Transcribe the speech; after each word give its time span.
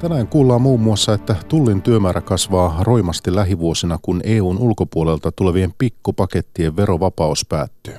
Tänään 0.00 0.28
kuullaan 0.28 0.62
muun 0.62 0.80
muassa, 0.80 1.14
että 1.14 1.36
tullin 1.48 1.82
työmäärä 1.82 2.20
kasvaa 2.20 2.76
roimasti 2.80 3.34
lähivuosina, 3.34 3.98
kun 4.02 4.20
EUn 4.24 4.58
ulkopuolelta 4.58 5.32
tulevien 5.32 5.74
pikkupakettien 5.78 6.76
verovapaus 6.76 7.46
päättyy. 7.48 7.94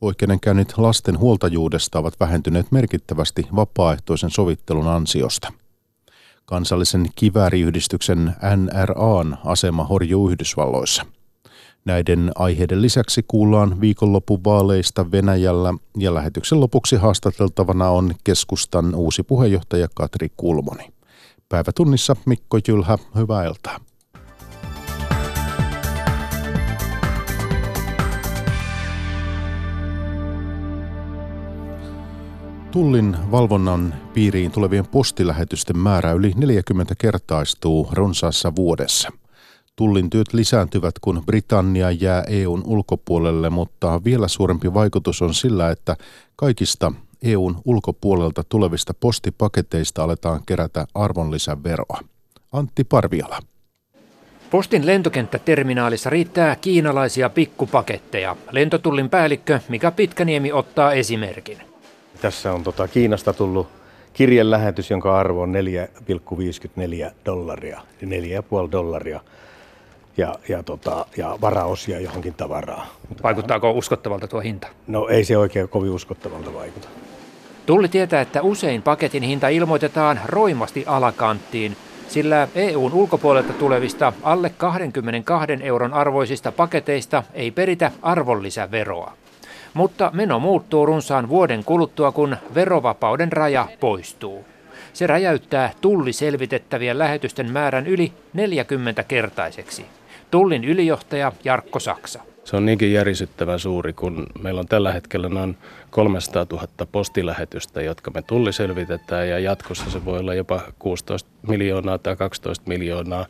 Oikeudenkäynnit 0.00 0.78
lasten 0.78 1.18
huoltajuudesta 1.18 1.98
ovat 1.98 2.14
vähentyneet 2.20 2.72
merkittävästi 2.72 3.46
vapaaehtoisen 3.56 4.30
sovittelun 4.30 4.86
ansiosta. 4.88 5.52
Kansallisen 6.44 7.06
kivääriyhdistyksen 7.16 8.34
NRAn 8.56 9.38
asema 9.44 9.84
horjuu 9.84 10.30
Yhdysvalloissa. 10.30 11.06
Näiden 11.84 12.32
aiheiden 12.34 12.82
lisäksi 12.82 13.24
kuullaan 13.28 13.80
viikonlopun 13.80 14.44
vaaleista 14.44 15.10
Venäjällä 15.10 15.74
ja 15.98 16.14
lähetyksen 16.14 16.60
lopuksi 16.60 16.96
haastateltavana 16.96 17.88
on 17.88 18.14
keskustan 18.24 18.94
uusi 18.94 19.22
puheenjohtaja 19.22 19.88
Katri 19.94 20.28
Kulmoni. 20.36 21.01
Päivätunnissa 21.52 22.16
Mikko 22.26 22.58
Jylhä, 22.68 22.98
hyvää 23.16 23.44
iltaa. 23.44 23.80
Tullin 32.70 33.16
valvonnan 33.30 33.94
piiriin 34.14 34.50
tulevien 34.50 34.86
postilähetysten 34.86 35.78
määrä 35.78 36.12
yli 36.12 36.32
40 36.36 36.94
kertaistuu 36.98 37.88
runsaassa 37.92 38.56
vuodessa. 38.56 39.12
Tullin 39.76 40.10
työt 40.10 40.32
lisääntyvät, 40.32 40.98
kun 41.00 41.22
Britannia 41.26 41.90
jää 41.90 42.22
EUn 42.22 42.62
ulkopuolelle, 42.66 43.50
mutta 43.50 44.04
vielä 44.04 44.28
suurempi 44.28 44.74
vaikutus 44.74 45.22
on 45.22 45.34
sillä, 45.34 45.70
että 45.70 45.96
kaikista 46.36 46.92
EUn 47.22 47.56
ulkopuolelta 47.64 48.42
tulevista 48.48 48.94
postipaketeista 49.00 50.04
aletaan 50.04 50.40
kerätä 50.46 50.86
arvonlisäveroa. 50.94 51.98
Antti 52.52 52.84
Parviala. 52.84 53.38
Postin 54.50 54.86
lentokenttäterminaalissa 54.86 56.10
riittää 56.10 56.56
kiinalaisia 56.56 57.28
pikkupaketteja. 57.30 58.36
Lentotullin 58.50 59.10
päällikkö 59.10 59.60
Mika 59.68 59.90
Pitkäniemi 59.90 60.52
ottaa 60.52 60.92
esimerkin. 60.92 61.58
Tässä 62.20 62.52
on 62.52 62.62
tota 62.62 62.88
Kiinasta 62.88 63.32
tullut 63.32 63.68
kirjelähetys, 64.12 64.90
jonka 64.90 65.18
arvo 65.18 65.42
on 65.42 65.52
4,54 67.08 67.12
dollaria, 67.26 67.80
4,5 68.02 68.72
dollaria 68.72 69.20
ja, 70.16 70.34
ja, 70.48 70.62
tota, 70.62 71.06
ja 71.16 71.38
varaosia 71.40 72.00
johonkin 72.00 72.34
tavaraa. 72.34 72.86
Vaikuttaako 73.22 73.70
uskottavalta 73.70 74.28
tuo 74.28 74.40
hinta? 74.40 74.68
No 74.86 75.08
ei 75.08 75.24
se 75.24 75.36
oikein 75.38 75.68
kovin 75.68 75.90
uskottavalta 75.90 76.54
vaikuta. 76.54 76.88
Tulli 77.66 77.88
tietää, 77.88 78.20
että 78.20 78.42
usein 78.42 78.82
paketin 78.82 79.22
hinta 79.22 79.48
ilmoitetaan 79.48 80.20
roimasti 80.26 80.84
alakanttiin, 80.86 81.76
sillä 82.08 82.48
EUn 82.54 82.92
ulkopuolelta 82.92 83.52
tulevista 83.52 84.12
alle 84.22 84.50
22 84.56 85.52
euron 85.60 85.94
arvoisista 85.94 86.52
paketeista 86.52 87.22
ei 87.34 87.50
peritä 87.50 87.90
arvonlisäveroa. 88.02 89.12
Mutta 89.74 90.10
meno 90.14 90.38
muuttuu 90.40 90.86
runsaan 90.86 91.28
vuoden 91.28 91.64
kuluttua, 91.64 92.12
kun 92.12 92.36
verovapauden 92.54 93.32
raja 93.32 93.68
poistuu. 93.80 94.44
Se 94.92 95.06
räjäyttää 95.06 95.72
tulliselvitettävien 95.80 96.98
lähetysten 96.98 97.50
määrän 97.50 97.86
yli 97.86 98.12
40-kertaiseksi. 98.36 99.86
Tullin 100.30 100.64
ylijohtaja 100.64 101.32
Jarkko 101.44 101.80
Saksa. 101.80 102.31
Se 102.44 102.56
on 102.56 102.66
niinkin 102.66 102.92
järisyttävän 102.92 103.58
suuri, 103.58 103.92
kun 103.92 104.26
meillä 104.42 104.60
on 104.60 104.66
tällä 104.66 104.92
hetkellä 104.92 105.28
noin 105.28 105.56
300 105.90 106.46
000 106.50 106.66
postilähetystä, 106.92 107.82
jotka 107.82 108.10
me 108.10 108.22
tulliselvitetään 108.22 109.28
ja 109.28 109.38
jatkossa 109.38 109.90
se 109.90 110.04
voi 110.04 110.18
olla 110.18 110.34
jopa 110.34 110.60
16 110.78 111.30
miljoonaa 111.48 111.98
tai 111.98 112.16
12 112.16 112.68
miljoonaa. 112.68 113.26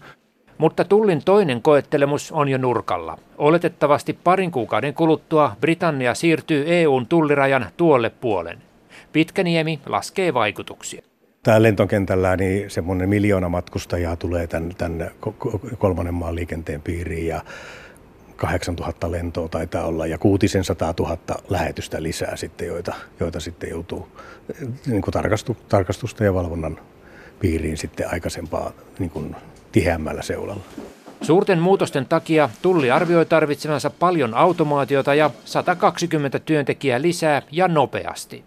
Mutta 0.58 0.84
Tullin 0.84 1.22
toinen 1.24 1.62
koettelemus 1.62 2.32
on 2.32 2.48
jo 2.48 2.58
nurkalla. 2.58 3.18
Oletettavasti 3.38 4.18
parin 4.24 4.50
kuukauden 4.50 4.94
kuluttua 4.94 5.56
Britannia 5.60 6.14
siirtyy 6.14 6.64
EUn 6.66 7.06
tullirajan 7.06 7.66
tuolle 7.76 8.10
puolen. 8.10 8.58
Pitkäniemi 9.12 9.80
laskee 9.86 10.34
vaikutuksia. 10.34 11.02
Tämä 11.42 11.62
lentokentällä 11.62 12.36
niin 12.36 12.70
semmoinen 12.70 13.08
miljoona 13.08 13.48
matkustajaa 13.48 14.16
tulee 14.16 14.46
tämän, 14.46 14.74
tämän 14.78 15.10
kolmannen 15.78 16.14
maan 16.14 16.34
liikenteen 16.34 16.82
piiriin 16.82 17.26
ja 17.26 17.40
8000 18.36 19.10
lentoa 19.10 19.48
taitaa 19.48 19.84
olla 19.84 20.06
ja 20.06 20.18
kuutisen 20.18 20.64
100 20.64 20.94
000 21.00 21.18
lähetystä 21.48 22.02
lisää 22.02 22.36
sitten, 22.36 22.68
joita, 22.68 22.94
joita 23.20 23.40
sitten 23.40 23.70
joutuu 23.70 24.08
niin 24.86 25.02
kuin 25.02 25.12
tarkastu, 25.12 25.56
tarkastusta 25.68 26.24
ja 26.24 26.34
valvonnan 26.34 26.78
piiriin 27.40 27.76
sitten 27.76 28.12
aikaisempaa 28.12 28.72
niin 28.98 29.10
kuin 29.10 29.36
tiheämmällä 29.72 30.22
seulalla. 30.22 30.62
Suurten 31.22 31.58
muutosten 31.58 32.06
takia 32.06 32.48
Tulli 32.62 32.90
arvioi 32.90 33.26
tarvitsevansa 33.26 33.90
paljon 33.90 34.34
automaatiota 34.34 35.14
ja 35.14 35.30
120 35.44 36.38
työntekijää 36.38 37.02
lisää 37.02 37.42
ja 37.50 37.68
nopeasti. 37.68 38.44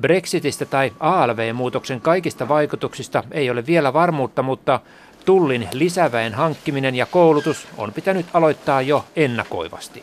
Brexitistä 0.00 0.64
tai 0.64 0.92
ALV-muutoksen 1.00 2.00
kaikista 2.00 2.48
vaikutuksista 2.48 3.24
ei 3.30 3.50
ole 3.50 3.66
vielä 3.66 3.92
varmuutta, 3.92 4.42
mutta 4.42 4.80
Tullin 5.24 5.68
lisäväen 5.72 6.34
hankkiminen 6.34 6.94
ja 6.94 7.06
koulutus 7.06 7.68
on 7.78 7.92
pitänyt 7.92 8.26
aloittaa 8.32 8.82
jo 8.82 9.04
ennakoivasti. 9.16 10.02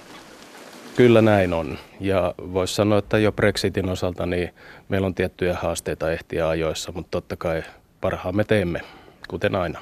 Kyllä 0.96 1.22
näin 1.22 1.53
on. 1.53 1.78
Ja 2.00 2.34
voisi 2.38 2.75
sanoa, 2.75 2.97
että 2.97 3.18
jo 3.18 3.31
Brexitin 3.31 3.90
osalta 3.90 4.25
niin 4.25 4.50
meillä 4.90 5.07
on 5.07 5.16
tiettyjä 5.16 5.53
haasteita 5.62 6.12
ehtiä 6.12 6.50
ajoissa, 6.50 6.91
mutta 6.91 7.12
totta 7.12 7.35
kai 7.35 7.63
parhaamme 8.02 8.44
teemme, 8.44 8.81
kuten 9.28 9.56
aina. 9.56 9.80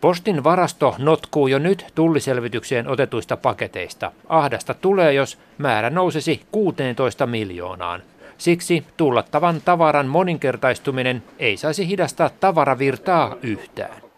Postin 0.00 0.44
varasto 0.44 0.94
notkuu 0.98 1.46
jo 1.46 1.58
nyt 1.58 1.86
tulliselvitykseen 1.94 2.88
otetuista 2.88 3.36
paketeista. 3.36 4.12
Ahdasta 4.28 4.74
tulee, 4.74 5.12
jos 5.12 5.38
määrä 5.58 5.90
nousisi 5.90 6.42
16 6.52 7.26
miljoonaan. 7.26 8.02
Siksi 8.38 8.84
tullattavan 8.96 9.60
tavaran 9.64 10.06
moninkertaistuminen 10.06 11.22
ei 11.38 11.56
saisi 11.56 11.88
hidastaa 11.88 12.30
tavaravirtaa 12.40 13.36
yhtään. 13.42 14.11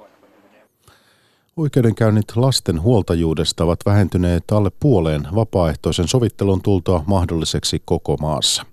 Oikeudenkäynnit 1.57 2.37
lasten 2.37 2.83
huoltajuudesta 2.83 3.65
ovat 3.65 3.79
vähentyneet 3.87 4.45
alle 4.53 4.71
puoleen 4.81 5.29
vapaaehtoisen 5.35 6.09
sovittelun 6.09 6.63
tultoa 6.63 7.05
mahdolliseksi 7.07 7.83
koko 7.85 8.17
maassa. 8.17 8.67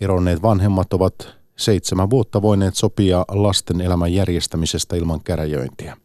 Eronneet 0.00 0.42
vanhemmat 0.42 0.92
ovat 0.92 1.14
seitsemän 1.56 2.10
vuotta 2.10 2.42
voineet 2.42 2.74
sopia 2.74 3.24
lasten 3.28 3.80
elämän 3.80 4.14
järjestämisestä 4.14 4.96
ilman 4.96 5.20
käräjöintiä. 5.24 5.96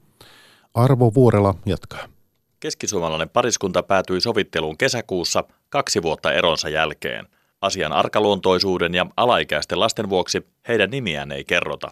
Arvo 0.73 1.11
Vuorela 1.13 1.55
jatkaa. 1.65 2.05
Keskisuomalainen 2.59 3.29
pariskunta 3.29 3.83
päätyi 3.83 4.21
sovitteluun 4.21 4.77
kesäkuussa 4.77 5.43
kaksi 5.69 6.01
vuotta 6.01 6.33
eronsa 6.33 6.69
jälkeen. 6.69 7.27
Asian 7.61 7.93
arkaluontoisuuden 7.93 8.93
ja 8.93 9.05
alaikäisten 9.17 9.79
lasten 9.79 10.09
vuoksi 10.09 10.45
heidän 10.67 10.89
nimiään 10.89 11.31
ei 11.31 11.43
kerrota. 11.43 11.91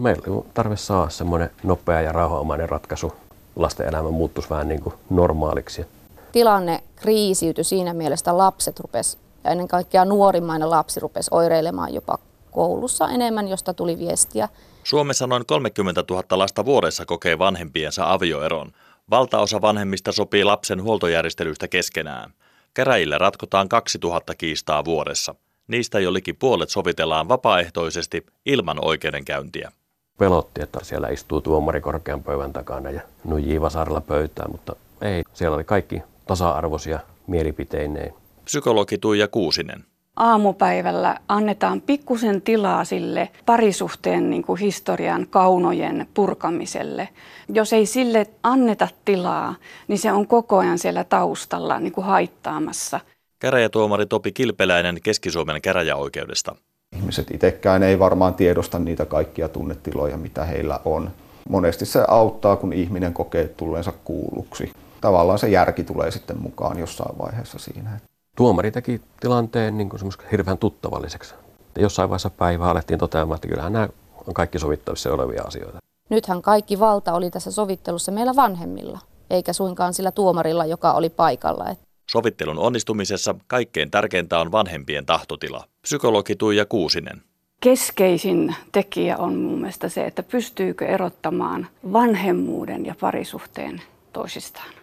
Meillä 0.00 0.36
on 0.36 0.46
tarve 0.54 0.76
saada 0.76 1.10
semmoinen 1.10 1.50
nopea 1.62 2.00
ja 2.00 2.12
rauhanomainen 2.12 2.68
ratkaisu. 2.68 3.12
Lasten 3.56 3.88
elämä 3.88 4.10
muuttuisi 4.10 4.50
vähän 4.50 4.68
niin 4.68 4.80
kuin 4.80 4.94
normaaliksi. 5.10 5.86
Tilanne 6.32 6.82
kriisiytyi 6.96 7.64
siinä 7.64 7.94
mielessä, 7.94 8.38
lapset 8.38 8.80
rupes 8.80 9.18
ja 9.44 9.50
ennen 9.50 9.68
kaikkea 9.68 10.04
nuorimmainen 10.04 10.70
lapsi 10.70 11.00
rupesi 11.00 11.28
oireilemaan 11.30 11.94
jopa 11.94 12.18
koulussa 12.50 13.08
enemmän, 13.08 13.48
josta 13.48 13.74
tuli 13.74 13.98
viestiä. 13.98 14.48
Suomessa 14.84 15.26
noin 15.26 15.46
30 15.46 16.04
000 16.10 16.24
lasta 16.30 16.64
vuodessa 16.64 17.06
kokee 17.06 17.38
vanhempiensa 17.38 18.12
avioeron. 18.12 18.72
Valtaosa 19.10 19.60
vanhemmista 19.60 20.12
sopii 20.12 20.44
lapsen 20.44 20.82
huoltojärjestelyistä 20.82 21.68
keskenään. 21.68 22.34
Käräjillä 22.74 23.18
ratkotaan 23.18 23.68
2000 23.68 24.34
kiistaa 24.34 24.84
vuodessa. 24.84 25.34
Niistä 25.68 26.00
jo 26.00 26.12
liki 26.12 26.32
puolet 26.32 26.70
sovitellaan 26.70 27.28
vapaaehtoisesti 27.28 28.26
ilman 28.46 28.84
oikeudenkäyntiä. 28.84 29.72
Pelotti, 30.18 30.62
että 30.62 30.78
siellä 30.82 31.08
istuu 31.08 31.40
tuomari 31.40 31.80
korkean 31.80 32.22
pöydän 32.22 32.52
takana 32.52 32.90
ja 32.90 33.00
nujii 33.24 33.60
vasarilla 33.60 34.00
pöytään, 34.00 34.50
mutta 34.50 34.76
ei. 35.00 35.24
Siellä 35.32 35.54
oli 35.54 35.64
kaikki 35.64 36.02
tasa-arvoisia 36.26 36.98
mielipiteineen. 37.26 38.14
Psykologi 38.44 38.98
Tuija 38.98 39.28
Kuusinen 39.28 39.84
aamupäivällä 40.16 41.18
annetaan 41.28 41.80
pikkusen 41.80 42.42
tilaa 42.42 42.84
sille 42.84 43.28
parisuhteen 43.46 44.30
niin 44.30 44.42
kuin 44.42 44.60
historian 44.60 45.26
kaunojen 45.30 46.06
purkamiselle. 46.14 47.08
Jos 47.48 47.72
ei 47.72 47.86
sille 47.86 48.26
anneta 48.42 48.88
tilaa, 49.04 49.54
niin 49.88 49.98
se 49.98 50.12
on 50.12 50.26
koko 50.26 50.58
ajan 50.58 50.78
siellä 50.78 51.04
taustalla 51.04 51.80
niin 51.80 51.92
kuin 51.92 52.04
haittaamassa. 52.04 53.00
Käräjätuomari 53.38 54.06
Topi 54.06 54.32
Kilpeläinen 54.32 54.98
Keski-Suomen 55.02 55.62
käräjäoikeudesta. 55.62 56.56
Ihmiset 56.94 57.30
itsekään 57.30 57.82
ei 57.82 57.98
varmaan 57.98 58.34
tiedosta 58.34 58.78
niitä 58.78 59.04
kaikkia 59.04 59.48
tunnetiloja, 59.48 60.16
mitä 60.16 60.44
heillä 60.44 60.80
on. 60.84 61.10
Monesti 61.48 61.86
se 61.86 62.04
auttaa, 62.08 62.56
kun 62.56 62.72
ihminen 62.72 63.14
kokee 63.14 63.48
tulleensa 63.48 63.92
kuulluksi. 64.04 64.72
Tavallaan 65.00 65.38
se 65.38 65.48
järki 65.48 65.84
tulee 65.84 66.10
sitten 66.10 66.42
mukaan 66.42 66.78
jossain 66.78 67.18
vaiheessa 67.18 67.58
siinä. 67.58 68.00
Tuomari 68.36 68.70
teki 68.70 69.00
tilanteen 69.20 69.78
niin 69.78 69.88
kuin 69.88 70.00
hirveän 70.32 70.58
tuttavalliseksi. 70.58 71.34
Ja 71.76 71.82
jossain 71.82 72.08
vaiheessa 72.08 72.30
päivää 72.30 72.70
alettiin 72.70 72.98
toteamaan, 72.98 73.36
että 73.36 73.48
kyllähän 73.48 73.72
nämä 73.72 73.88
on 74.26 74.34
kaikki 74.34 74.58
sovittavissa 74.58 75.12
olevia 75.12 75.42
asioita. 75.42 75.78
Nythän 76.10 76.42
kaikki 76.42 76.80
valta 76.80 77.12
oli 77.12 77.30
tässä 77.30 77.50
sovittelussa 77.50 78.12
meillä 78.12 78.36
vanhemmilla, 78.36 78.98
eikä 79.30 79.52
suinkaan 79.52 79.94
sillä 79.94 80.10
tuomarilla, 80.10 80.64
joka 80.64 80.92
oli 80.92 81.10
paikalla. 81.10 81.76
Sovittelun 82.10 82.58
onnistumisessa 82.58 83.34
kaikkein 83.46 83.90
tärkeintä 83.90 84.38
on 84.38 84.52
vanhempien 84.52 85.06
tahtotila. 85.06 85.64
Psykologi 85.82 86.36
Tuija 86.36 86.66
Kuusinen. 86.66 87.22
Keskeisin 87.60 88.54
tekijä 88.72 89.16
on 89.16 89.34
mun 89.34 89.58
mielestä 89.58 89.88
se, 89.88 90.04
että 90.04 90.22
pystyykö 90.22 90.86
erottamaan 90.86 91.66
vanhemmuuden 91.92 92.86
ja 92.86 92.94
parisuhteen 93.00 93.82
toisistaan. 94.12 94.74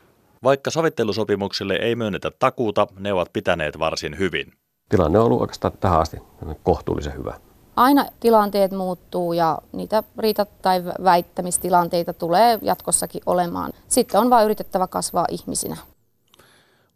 Vaikka 0.44 0.72
sovittelusopimuksille 0.72 1.74
ei 1.76 1.96
myönnetä 1.96 2.32
takuuta, 2.40 2.88
ne 3.00 3.14
ovat 3.14 3.34
pitäneet 3.34 3.80
varsin 3.80 4.20
hyvin. 4.20 4.54
Tilanne 4.90 5.20
on 5.20 5.26
ollut 5.26 5.42
oikeastaan 5.42 5.74
tähän 5.80 6.00
asti 6.00 6.18
kohtuullisen 6.64 7.18
hyvä. 7.18 7.34
Aina 7.76 8.06
tilanteet 8.20 8.72
muuttuu 8.72 9.34
ja 9.34 9.58
niitä 9.72 10.04
riita- 10.18 10.46
tai 10.62 10.84
väittämistilanteita 11.04 12.14
tulee 12.14 12.60
jatkossakin 12.62 13.22
olemaan. 13.26 13.74
Sitten 13.88 14.20
on 14.20 14.30
vain 14.30 14.46
yritettävä 14.46 14.88
kasvaa 14.88 15.26
ihmisinä. 15.30 15.78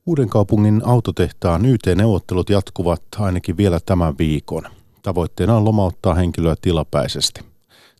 Uuden 0.07 0.29
kaupungin 0.29 0.81
autotehtaan 0.85 1.65
YT-neuvottelut 1.65 2.49
jatkuvat 2.49 3.01
ainakin 3.19 3.57
vielä 3.57 3.79
tämän 3.85 4.17
viikon. 4.17 4.63
Tavoitteena 5.01 5.55
on 5.55 5.65
lomauttaa 5.65 6.13
henkilöä 6.13 6.55
tilapäisesti. 6.61 7.41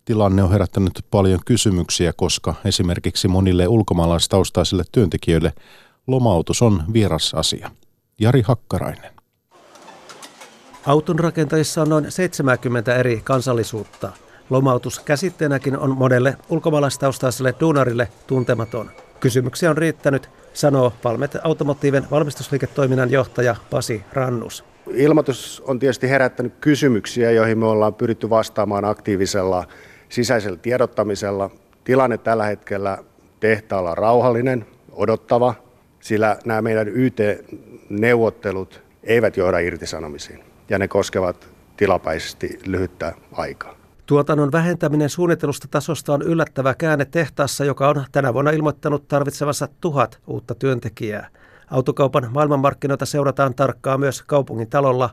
Tilanne 0.06 0.44
on 0.44 0.52
herättänyt 0.52 1.06
paljon 1.12 1.40
kysymyksiä, 1.46 2.14
koska 2.14 2.54
esimerkiksi 2.66 3.28
monille 3.28 3.68
ulkomaalaistaustaisille 3.68 4.84
työntekijöille 4.92 5.54
lomautus 6.08 6.62
on 6.62 6.84
vieras 6.94 7.34
asia. 7.34 7.72
Jari 8.20 8.42
Hakkarainen. 8.42 9.12
Auton 10.86 11.20
rakentajissa 11.20 11.82
on 11.82 11.90
noin 11.90 12.12
70 12.12 12.96
eri 12.96 13.22
kansallisuutta. 13.24 14.12
Lomautus 14.50 15.00
käsitteenäkin 15.00 15.78
on 15.78 15.98
monelle 15.98 16.38
ulkomaalaistaustaiselle 16.50 17.54
duunarille 17.60 18.08
tuntematon. 18.28 18.92
Kysymyksiä 19.20 19.70
on 19.70 19.78
riittänyt, 19.78 20.30
sanoo 20.56 20.94
Valmet 21.04 21.38
Automotiiven 21.44 22.08
valmistusliiketoiminnan 22.12 23.12
johtaja 23.12 23.56
Pasi 23.70 24.04
Rannus. 24.14 24.66
Ilmoitus 24.88 25.64
on 25.68 25.80
tietysti 25.80 26.10
herättänyt 26.10 26.54
kysymyksiä, 26.62 27.32
joihin 27.32 27.58
me 27.58 27.66
ollaan 27.66 27.94
pyritty 27.94 28.30
vastaamaan 28.30 28.86
aktiivisella 28.86 29.68
sisäisellä 30.10 30.58
tiedottamisella. 30.58 31.50
Tilanne 31.84 32.18
tällä 32.18 32.46
hetkellä 32.46 32.98
tehtaalla 33.40 33.92
on 33.92 33.98
rauhallinen, 33.98 34.66
odottava, 34.92 35.56
sillä 36.00 36.38
nämä 36.46 36.62
meidän 36.62 36.88
YT-neuvottelut 36.88 38.82
eivät 39.04 39.38
johda 39.38 39.60
irtisanomisiin 39.60 40.44
ja 40.70 40.80
ne 40.80 40.88
koskevat 40.88 41.48
tilapäisesti 41.78 42.60
lyhyttä 42.66 43.14
aikaa. 43.32 43.85
Tuotannon 44.06 44.52
vähentäminen 44.52 45.10
suunnitelusta 45.10 45.68
tasosta 45.72 46.14
on 46.14 46.22
yllättävä 46.22 46.74
käänne 46.74 47.06
tehtaassa, 47.06 47.66
joka 47.66 47.90
on 47.90 48.06
tänä 48.12 48.34
vuonna 48.34 48.52
ilmoittanut 48.52 49.08
tarvitsevansa 49.08 49.68
tuhat 49.82 50.20
uutta 50.28 50.56
työntekijää. 50.56 51.28
Autokaupan 51.72 52.28
maailmanmarkkinoita 52.32 53.06
seurataan 53.06 53.56
tarkkaan 53.56 54.00
myös 54.00 54.22
kaupungin 54.22 54.70
talolla. 54.70 55.10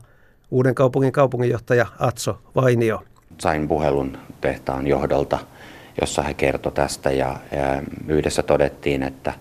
Uuden 0.51 0.75
kaupungin 0.75 1.11
kaupunginjohtaja 1.11 1.85
Atso 1.99 2.41
Vainio. 2.55 3.03
Sain 3.37 3.67
puhelun 3.67 4.17
tehtaan 4.41 4.87
johdolta, 4.87 5.39
jossa 6.01 6.21
he 6.21 6.33
kertoi 6.33 6.71
tästä 6.71 7.11
ja 7.11 7.37
yhdessä 8.07 8.43
todettiin, 8.43 9.03
että 9.03 9.33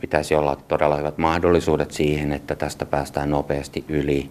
pitäisi 0.00 0.34
olla 0.34 0.56
todella 0.56 0.96
hyvät 0.96 1.18
mahdollisuudet 1.18 1.90
siihen, 1.90 2.32
että 2.32 2.54
tästä 2.54 2.86
päästään 2.86 3.30
nopeasti 3.30 3.84
yli. 3.88 4.30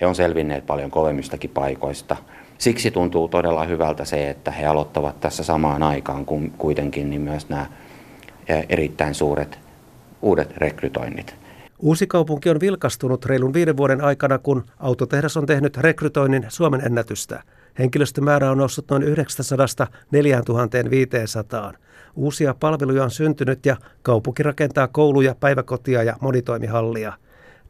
He 0.00 0.06
on 0.06 0.14
selvinneet 0.14 0.66
paljon 0.66 0.90
kovemmistakin 0.90 1.50
paikoista. 1.50 2.16
Siksi 2.62 2.90
tuntuu 2.90 3.28
todella 3.28 3.64
hyvältä 3.64 4.04
se, 4.04 4.30
että 4.30 4.50
he 4.50 4.66
aloittavat 4.66 5.20
tässä 5.20 5.44
samaan 5.44 5.82
aikaan 5.82 6.24
kun 6.24 6.50
kuitenkin 6.50 7.10
niin 7.10 7.20
myös 7.20 7.48
nämä 7.48 7.66
erittäin 8.68 9.14
suuret 9.14 9.58
uudet 10.22 10.56
rekrytoinnit. 10.56 11.36
Uusi 11.78 12.06
kaupunki 12.06 12.50
on 12.50 12.60
vilkastunut 12.60 13.24
reilun 13.24 13.54
viiden 13.54 13.76
vuoden 13.76 14.04
aikana, 14.04 14.38
kun 14.38 14.64
autotehdas 14.78 15.36
on 15.36 15.46
tehnyt 15.46 15.76
rekrytoinnin 15.76 16.46
Suomen 16.48 16.86
ennätystä. 16.86 17.42
Henkilöstömäärä 17.78 18.50
on 18.50 18.58
noussut 18.58 18.90
noin 18.90 19.02
900 19.02 19.86
4500. 20.10 21.72
Uusia 22.16 22.54
palveluja 22.60 23.04
on 23.04 23.10
syntynyt 23.10 23.66
ja 23.66 23.76
kaupunki 24.02 24.42
rakentaa 24.42 24.88
kouluja, 24.88 25.34
päiväkotia 25.40 26.02
ja 26.02 26.16
monitoimihallia. 26.20 27.12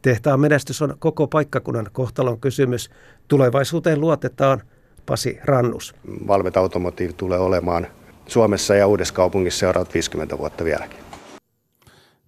Tehtaan 0.01 0.39
menestys 0.39 0.81
on 0.81 0.95
koko 0.99 1.27
paikkakunnan 1.27 1.87
kohtalon 1.91 2.39
kysymys. 2.39 2.89
Tulevaisuuteen 3.27 4.01
luotetaan 4.01 4.61
Pasi 5.05 5.37
Rannus. 5.43 5.95
Valmet 6.27 6.57
Automotive 6.57 7.13
tulee 7.13 7.39
olemaan 7.39 7.87
Suomessa 8.27 8.75
ja 8.75 8.87
Uudessa 8.87 9.13
kaupungissa 9.13 9.59
seuraavat 9.59 9.93
50 9.93 10.37
vuotta 10.37 10.63
vieläkin. 10.63 10.99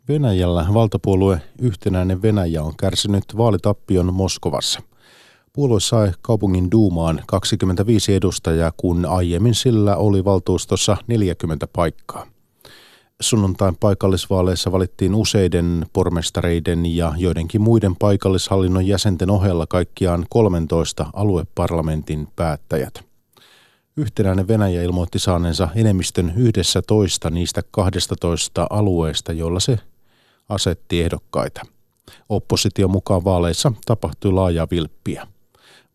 Venäjällä 0.08 0.66
valtapuolue 0.74 1.42
Yhtenäinen 1.62 2.22
Venäjä 2.22 2.64
on 2.64 2.74
kärsinyt 2.78 3.24
vaalitappion 3.38 4.14
Moskovassa. 4.14 4.82
Puolue 5.54 5.80
sai 5.80 6.12
kaupungin 6.22 6.72
duumaan 6.72 7.22
25 7.28 8.16
edustajaa, 8.16 8.72
kun 8.78 9.06
aiemmin 9.06 9.54
sillä 9.54 9.96
oli 9.96 10.26
valtuustossa 10.26 10.98
40 11.08 11.68
paikkaa. 11.68 12.35
Sunnuntain 13.22 13.76
paikallisvaaleissa 13.80 14.72
valittiin 14.72 15.16
useiden 15.16 15.86
pormestareiden 15.94 16.96
ja 16.96 17.14
joidenkin 17.18 17.62
muiden 17.62 17.96
paikallishallinnon 17.96 18.88
jäsenten 18.88 19.30
ohella 19.30 19.68
kaikkiaan 19.68 20.26
13 20.30 21.06
alueparlamentin 21.14 22.28
päättäjät. 22.36 23.06
Yhtenäinen 23.98 24.48
Venäjä 24.48 24.84
ilmoitti 24.84 25.20
saaneensa 25.20 25.68
enemmistön 25.76 26.34
yhdessä 26.38 26.82
toista 26.82 27.30
niistä 27.30 27.62
12 27.72 28.68
alueesta, 28.70 29.34
joilla 29.34 29.60
se 29.60 29.80
asetti 30.50 31.02
ehdokkaita. 31.02 31.62
Opposition 32.30 32.92
mukaan 32.92 33.24
vaaleissa 33.24 33.72
tapahtui 33.86 34.32
laaja 34.32 34.68
vilppiä. 34.72 35.28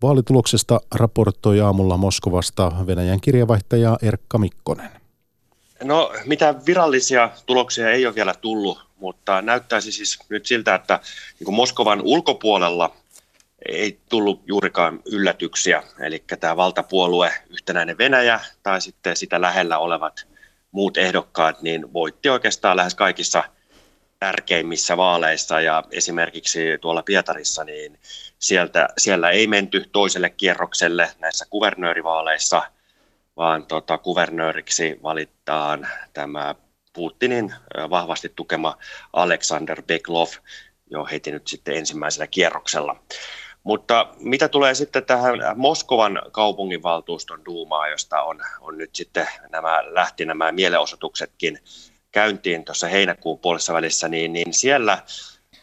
Vaalituloksesta 0.03 0.81
raportoi 0.95 1.61
aamulla 1.61 1.97
Moskovasta 1.97 2.73
Venäjän 2.87 3.21
kirjavaihtaja 3.21 3.99
Erkka 4.03 4.39
Mikkonen. 4.39 5.00
No, 5.83 6.13
mitä 6.25 6.55
virallisia 6.67 7.31
tuloksia 7.47 7.91
ei 7.91 8.07
ole 8.07 8.15
vielä 8.15 8.35
tullut, 8.35 8.87
mutta 8.97 9.43
näyttäisi 9.43 9.93
siis 9.93 10.19
nyt 10.29 10.47
siltä, 10.47 10.75
että 10.75 11.01
niin 11.41 11.55
Moskovan 11.55 12.01
ulkopuolella 12.03 12.97
ei 13.69 13.99
tullut 14.09 14.43
juurikaan 14.47 15.01
yllätyksiä. 15.07 15.83
Eli 16.01 16.25
tämä 16.41 16.57
valtapuolue 16.57 17.33
Yhtenäinen 17.51 17.99
Venäjä 17.99 18.41
tai 18.63 18.81
sitten 18.81 19.17
sitä 19.17 19.41
lähellä 19.41 19.79
olevat 19.79 20.27
muut 20.73 20.97
ehdokkaat, 20.97 21.63
niin 21.63 21.93
voitti 21.93 22.29
oikeastaan 22.29 22.77
lähes 22.77 22.95
kaikissa– 22.95 23.45
tärkeimmissä 24.21 24.97
vaaleissa 24.97 25.61
ja 25.61 25.85
esimerkiksi 25.91 26.59
tuolla 26.81 27.03
Pietarissa, 27.03 27.65
niin 27.65 27.99
sieltä, 28.39 28.89
siellä 28.99 29.31
ei 29.31 29.47
menty 29.47 29.89
toiselle 29.93 30.31
kierrokselle 30.31 31.11
näissä 31.19 31.47
kuvernöörivaaleissa, 31.51 32.63
vaan 33.41 33.67
tota, 33.67 33.99
kuvernööriksi 33.99 34.99
valitaan 35.03 35.89
tämä 36.13 36.55
Putinin 36.93 37.55
vahvasti 37.91 38.33
tukema 38.37 38.77
Alexander 39.13 39.83
Beklov 39.83 40.29
jo 40.91 41.05
heti 41.05 41.33
nyt 41.33 41.49
sitten 41.49 41.77
ensimmäisellä 41.77 42.27
kierroksella. 42.27 42.97
Mutta 43.65 44.15
mitä 44.19 44.49
tulee 44.49 44.75
sitten 44.75 45.05
tähän 45.05 45.35
Moskovan 45.57 46.23
kaupunginvaltuuston 46.33 47.45
duumaan, 47.45 47.91
josta 47.91 48.23
on, 48.23 48.41
on 48.61 48.79
nyt 48.79 48.95
sitten 48.95 49.27
nämä, 49.53 49.95
lähti 49.95 50.25
nämä 50.25 50.53
mielenosoituksetkin 50.53 51.59
käyntiin 52.13 52.65
tuossa 52.65 52.89
heinäkuun 52.89 53.39
puolessa 53.39 53.75
välissä, 53.75 54.09
niin, 54.09 54.33
niin 54.33 54.55
siellä 54.55 54.99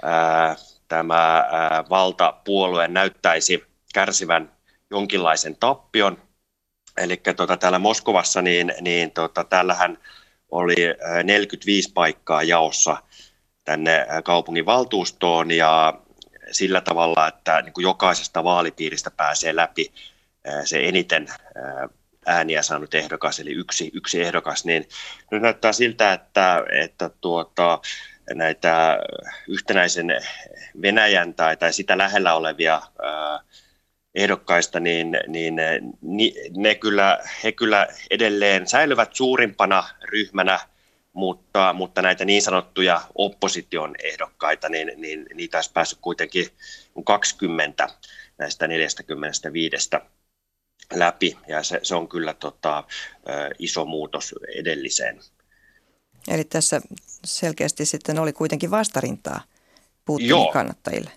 ää, 0.02 0.56
tämä 0.88 1.38
ää, 1.38 1.84
valtapuolue 1.90 2.88
näyttäisi 2.88 3.64
kärsivän 3.94 4.52
jonkinlaisen 4.92 5.58
tappion. 5.60 6.27
Eli 6.98 7.22
tota, 7.36 7.58
täällä 7.58 7.80
Moskovassa, 7.80 8.42
niin, 8.42 8.74
niin 8.82 9.12
tota, 9.12 9.44
täällähän 9.44 9.98
oli 10.52 10.76
45 11.24 11.92
paikkaa 11.94 12.44
jaossa 12.44 12.98
tänne 13.64 14.08
kaupungin 14.24 14.66
valtuustoon 14.66 15.52
ja 15.52 15.94
sillä 16.52 16.82
tavalla, 16.82 17.28
että 17.28 17.62
niin 17.62 17.74
kuin 17.74 17.84
jokaisesta 17.84 18.44
vaalipiiristä 18.44 19.12
pääsee 19.12 19.56
läpi 19.56 19.92
se 20.66 20.88
eniten 20.88 21.28
ääniä 22.26 22.62
saanut 22.62 22.94
ehdokas, 22.94 23.40
eli 23.40 23.52
yksi, 23.52 23.92
yksi 23.94 24.22
ehdokas, 24.22 24.66
niin 24.66 24.88
nyt 25.32 25.42
näyttää 25.42 25.74
siltä, 25.74 26.14
että, 26.14 26.64
että 26.72 27.10
tuota, 27.22 27.80
näitä 28.34 29.00
yhtenäisen 29.48 30.08
Venäjän 30.82 31.34
tai, 31.34 31.58
tai 31.58 31.74
sitä 31.74 31.98
lähellä 31.98 32.36
olevia 32.36 32.82
ää, 33.04 33.40
ehdokkaista, 34.18 34.80
niin, 34.80 35.18
niin 35.28 35.56
ne, 35.56 35.82
ne 36.58 36.76
kyllä, 36.76 37.20
he 37.44 37.52
kyllä 37.52 37.88
edelleen 38.10 38.68
säilyvät 38.68 39.16
suurimpana 39.16 39.84
ryhmänä, 40.04 40.60
mutta, 41.14 41.74
mutta 41.74 42.02
näitä 42.02 42.26
niin 42.26 42.42
sanottuja 42.42 43.02
opposition 43.16 43.96
ehdokkaita, 44.04 44.70
niin, 44.70 44.92
niin 44.96 45.26
niitä 45.34 45.58
olisi 45.58 45.72
päässyt 45.74 46.00
kuitenkin 46.02 46.48
20 47.06 47.88
näistä 48.38 48.68
45 48.68 49.90
läpi 50.94 51.38
ja 51.48 51.64
se, 51.64 51.80
se 51.84 51.96
on 51.96 52.10
kyllä 52.10 52.34
tota, 52.34 52.84
iso 53.60 53.86
muutos 53.86 54.36
edelliseen. 54.56 55.20
Eli 56.28 56.44
tässä 56.44 56.82
selkeästi 57.26 57.86
sitten 57.86 58.20
oli 58.20 58.34
kuitenkin 58.34 58.72
vastarintaa 58.72 59.42
Putinin 60.06 60.30
Joo. 60.30 60.52
kannattajille. 60.54 61.12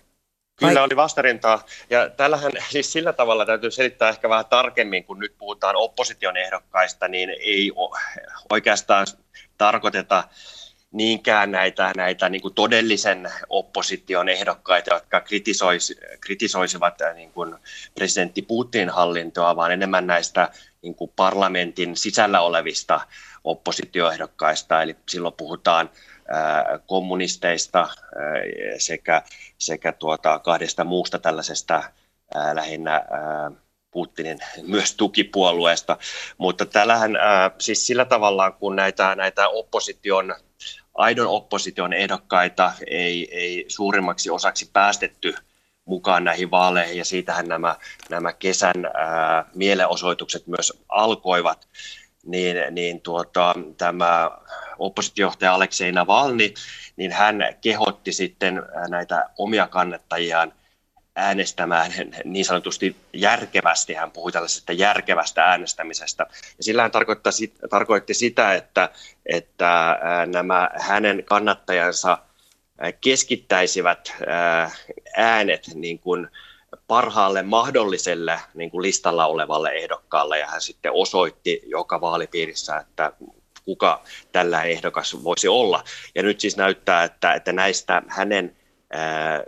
Kyllä 0.67 0.83
oli 0.83 0.95
vastarintaa. 0.95 1.65
Ja 1.89 2.09
tällähän 2.09 2.51
siis 2.69 2.91
sillä 2.91 3.13
tavalla 3.13 3.45
täytyy 3.45 3.71
selittää 3.71 4.09
ehkä 4.09 4.29
vähän 4.29 4.45
tarkemmin, 4.45 5.03
kun 5.03 5.19
nyt 5.19 5.33
puhutaan 5.37 5.75
opposition 5.75 6.37
ehdokkaista, 6.37 7.07
niin 7.07 7.29
ei 7.29 7.71
oikeastaan 8.49 9.07
tarkoiteta 9.57 10.23
niinkään 10.91 11.51
näitä, 11.51 11.91
näitä 11.95 12.29
niin 12.29 12.41
kuin 12.41 12.53
todellisen 12.53 13.31
opposition 13.49 14.29
ehdokkaita, 14.29 14.93
jotka 14.93 15.21
kritisois, 15.21 15.99
kritisoisivat 16.21 17.01
äh, 17.01 17.15
niin 17.15 17.31
kuin 17.31 17.55
presidentti 17.95 18.41
Putinin 18.41 18.89
hallintoa, 18.89 19.55
vaan 19.55 19.71
enemmän 19.71 20.07
näistä 20.07 20.49
niin 20.81 20.95
kuin 20.95 21.11
parlamentin 21.15 21.97
sisällä 21.97 22.41
olevista 22.41 23.01
oppositioehdokkaista. 23.43 24.81
Eli 24.81 24.95
silloin 25.09 25.33
puhutaan 25.33 25.89
kommunisteista 26.85 27.87
sekä, 28.77 29.21
sekä 29.57 29.91
tuota, 29.91 30.39
kahdesta 30.39 30.83
muusta 30.83 31.19
tällaisesta 31.19 31.83
lähinnä 32.53 33.05
Putinin 33.91 34.39
myös 34.67 34.95
tukipuolueesta, 34.95 35.97
mutta 36.37 36.65
tällähän 36.65 37.11
siis 37.59 37.87
sillä 37.87 38.05
tavalla, 38.05 38.51
kun 38.51 38.75
näitä, 38.75 39.15
näitä 39.15 39.47
opposition 39.47 40.35
aidon 40.93 41.27
opposition 41.27 41.93
ehdokkaita 41.93 42.71
ei, 42.87 43.37
ei 43.37 43.65
suurimmaksi 43.67 44.29
osaksi 44.29 44.69
päästetty 44.73 45.35
mukaan 45.85 46.23
näihin 46.23 46.51
vaaleihin, 46.51 46.97
ja 46.97 47.05
siitähän 47.05 47.47
nämä, 47.47 47.75
nämä 48.09 48.33
kesän 48.33 48.85
ää, 48.85 49.45
mielenosoitukset 49.55 50.47
myös 50.47 50.73
alkoivat, 50.89 51.67
niin, 52.25 52.57
niin 52.71 53.01
tuota, 53.01 53.55
tämä 53.77 54.31
oppositiojohtaja 54.79 55.53
Aleksei 55.53 55.91
Navalny, 55.91 56.53
niin 56.95 57.11
hän 57.11 57.35
kehotti 57.61 58.11
sitten 58.11 58.63
näitä 58.89 59.29
omia 59.37 59.67
kannattajiaan 59.67 60.53
äänestämään 61.15 61.91
niin 62.23 62.45
sanotusti 62.45 62.95
järkevästi. 63.13 63.93
Hän 63.93 64.11
puhui 64.11 64.31
tällaisesta 64.31 64.73
järkevästä 64.73 65.43
äänestämisestä. 65.43 66.25
Ja 66.57 66.63
sillä 66.63 66.81
hän 66.81 66.91
tarkoitti 67.69 68.13
sitä, 68.13 68.53
että, 68.53 68.89
että 69.25 69.99
nämä 70.25 70.69
hänen 70.79 71.23
kannattajansa 71.25 72.17
keskittäisivät 73.01 74.13
äänet 75.17 75.67
niin 75.73 75.99
kuin 75.99 76.27
parhaalle 76.91 77.43
mahdolliselle 77.43 78.39
niin 78.53 78.71
kuin 78.71 78.81
listalla 78.81 79.25
olevalle 79.25 79.69
ehdokkaalle. 79.69 80.39
Ja 80.39 80.47
hän 80.47 80.61
sitten 80.61 80.91
osoitti 80.91 81.61
joka 81.65 82.01
vaalipiirissä, 82.01 82.77
että 82.77 83.11
kuka 83.65 84.03
tällä 84.31 84.63
ehdokas 84.63 85.23
voisi 85.23 85.47
olla. 85.47 85.83
Ja 86.15 86.23
nyt 86.23 86.39
siis 86.39 86.57
näyttää, 86.57 87.03
että, 87.03 87.33
että 87.33 87.51
näistä 87.53 88.01
hänen 88.07 88.57
ää, 88.89 89.43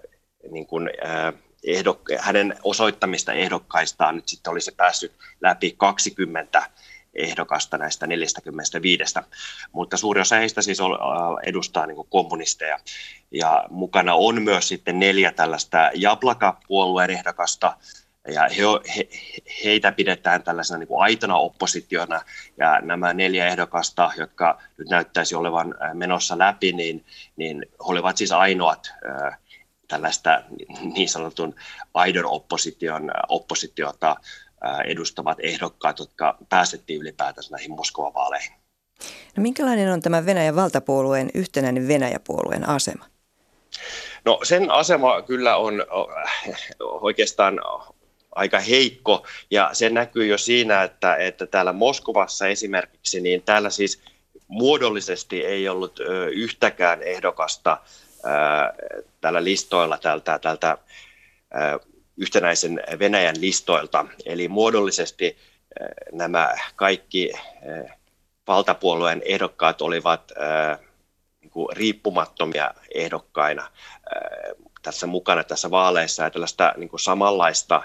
niin 0.52 0.68
kuin, 0.68 0.90
ää, 1.04 1.34
ehdok- 1.68 2.18
hänen 2.20 2.56
osoittamista 2.64 3.34
ehdokkaistaan 3.34 4.16
nyt 4.16 4.28
sitten 4.28 4.52
olisi 4.52 4.72
päässyt 4.78 5.12
läpi 5.42 5.74
20 5.78 6.70
ehdokasta 7.16 7.78
näistä 7.78 8.08
45, 8.08 9.20
mutta 9.72 9.98
suuri 9.98 10.22
osa 10.22 10.36
heistä 10.36 10.62
siis 10.62 10.78
edustaa 11.44 11.86
niin 11.86 12.08
kommunisteja. 12.10 12.80
Ja 13.32 13.66
mukana 13.70 14.14
on 14.14 14.42
myös 14.42 14.68
sitten 14.68 15.00
neljä 15.00 15.32
tällaista 15.32 15.92
Jablaka-puolueen 15.96 17.10
ehdokasta, 17.10 17.78
ja 18.28 18.42
he, 18.42 18.64
he, 18.98 19.08
heitä 19.64 19.92
pidetään 19.92 20.44
tällaisena 20.44 20.78
niin 20.78 20.88
kuin 20.88 21.04
aitona 21.04 21.38
oppositiona, 21.38 22.22
ja 22.58 22.80
nämä 22.82 23.14
neljä 23.14 23.48
ehdokasta, 23.48 24.12
jotka 24.18 24.62
nyt 24.78 24.90
näyttäisi 24.90 25.36
olevan 25.36 25.76
menossa 25.94 26.38
läpi, 26.38 26.72
niin, 26.72 27.06
niin 27.36 27.66
olivat 27.80 28.18
siis 28.18 28.32
ainoat 28.32 28.94
tällaista 29.88 30.44
niin 30.96 31.10
sanotun 31.10 31.56
aidon 31.94 32.26
opposition, 32.26 33.12
oppositiota 33.30 34.16
edustavat 34.86 35.38
ehdokkaat, 35.42 36.00
jotka 36.00 36.38
päästettiin 36.50 37.02
ylipäätänsä 37.02 37.52
näihin 37.52 37.72
Moskovan 37.72 38.14
vaaleihin. 38.14 38.54
No 39.38 39.44
minkälainen 39.44 39.92
on 39.92 40.02
tämä 40.02 40.26
Venäjän 40.26 40.56
valtapuolueen 40.56 41.30
yhtenäinen 41.34 41.88
Venäjäpuolueen 41.88 42.70
asema? 42.70 43.06
No 44.26 44.40
sen 44.44 44.72
asema 44.72 45.22
kyllä 45.22 45.58
on 45.58 45.86
oikeastaan 46.80 47.60
aika 48.36 48.60
heikko 48.60 49.26
ja 49.52 49.70
se 49.74 49.90
näkyy 49.90 50.26
jo 50.26 50.38
siinä, 50.38 50.84
että, 50.84 51.16
että 51.16 51.46
täällä 51.46 51.74
Moskovassa 51.74 52.48
esimerkiksi, 52.48 53.22
niin 53.22 53.42
täällä 53.42 53.70
siis 53.70 54.02
muodollisesti 54.48 55.46
ei 55.46 55.70
ollut 55.70 56.00
yhtäkään 56.34 57.04
ehdokasta 57.04 57.78
tällä 59.22 59.44
listoilla 59.44 59.98
tältä, 59.98 60.40
tältä 60.40 60.78
yhtenäisen 62.18 62.84
Venäjän 63.00 63.42
listoilta. 63.42 64.06
Eli 64.26 64.48
muodollisesti 64.48 65.38
nämä 66.12 66.54
kaikki 66.76 67.34
valtapuolueen 68.48 69.22
ehdokkaat 69.26 69.82
olivat 69.82 70.32
niin 71.42 71.52
kuin 71.52 71.78
riippumattomia 71.78 72.74
ehdokkaina 72.96 73.72
tässä 74.82 75.08
mukana 75.08 75.44
tässä 75.44 75.72
vaaleissa 75.72 76.24
ja 76.24 76.30
tällaista 76.30 76.74
niin 76.78 76.90
kuin 76.90 77.00
samanlaista 77.00 77.84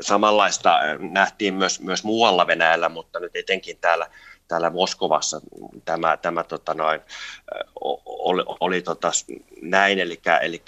samanlaista 0.00 0.78
nähtiin 0.98 1.54
myös, 1.54 1.80
myös 1.80 2.04
muualla 2.04 2.46
Venäjällä, 2.46 2.88
mutta 2.88 3.20
nyt 3.20 3.36
etenkin 3.36 3.78
täällä 3.78 4.06
täällä 4.50 4.70
Moskovassa 4.70 5.40
tämä, 5.84 6.16
tämä 6.16 6.44
tota 6.44 6.74
noin, 6.74 7.00
oli, 8.04 8.42
oli 8.60 8.82
tota 8.82 9.10
näin, 9.62 9.98
eli, 9.98 10.20
eli 10.42 10.62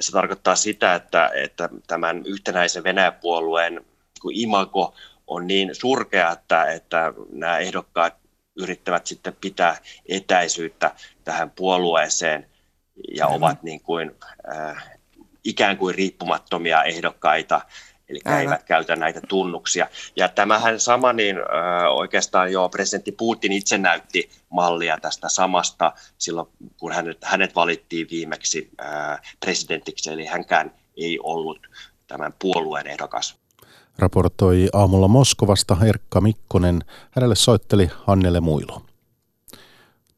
se 0.00 0.12
tarkoittaa 0.12 0.56
sitä, 0.56 0.94
että, 0.94 1.30
että 1.34 1.68
tämän 1.86 2.22
yhtenäisen 2.26 2.84
Venäjäpuolueen 2.84 3.84
imago 4.32 4.94
on 5.26 5.46
niin 5.46 5.74
surkea, 5.74 6.32
että, 6.32 6.64
että 6.64 7.12
nämä 7.32 7.58
ehdokkaat 7.58 8.14
yrittävät 8.56 9.06
sitten 9.06 9.36
pitää 9.40 9.76
etäisyyttä 10.08 10.94
tähän 11.24 11.50
puolueeseen 11.50 12.46
ja 13.16 13.26
ovat 13.26 13.62
niin 13.62 13.80
kuin, 13.80 14.10
äh, 14.56 14.90
ikään 15.44 15.76
kuin 15.76 15.94
riippumattomia 15.94 16.84
ehdokkaita 16.84 17.60
eli 18.08 18.20
Aivan. 18.24 18.40
eivät 18.40 18.62
käytä 18.62 18.96
näitä 18.96 19.20
tunnuksia. 19.28 19.88
Ja 20.16 20.28
tämähän 20.28 20.80
sama, 20.80 21.12
niin 21.12 21.36
äh, 21.36 21.44
oikeastaan 21.90 22.52
jo 22.52 22.68
presidentti 22.68 23.12
Putin 23.12 23.52
itse 23.52 23.78
näytti 23.78 24.30
mallia 24.50 24.98
tästä 25.00 25.28
samasta 25.28 25.92
silloin, 26.18 26.48
kun 26.80 26.92
hänet, 26.92 27.18
hänet 27.24 27.54
valittiin 27.54 28.06
viimeksi 28.10 28.70
äh, 28.80 29.20
presidentiksi, 29.40 30.10
eli 30.10 30.26
hänkään 30.26 30.74
ei 30.96 31.18
ollut 31.22 31.58
tämän 32.06 32.34
puolueen 32.38 32.86
ehdokas. 32.86 33.36
Raportoi 33.98 34.68
aamulla 34.72 35.08
Moskovasta 35.08 35.76
Erkka 35.86 36.20
Mikkonen. 36.20 36.84
Hänelle 37.10 37.34
soitteli 37.34 37.90
Hannele 37.94 38.40
Muilo. 38.40 38.82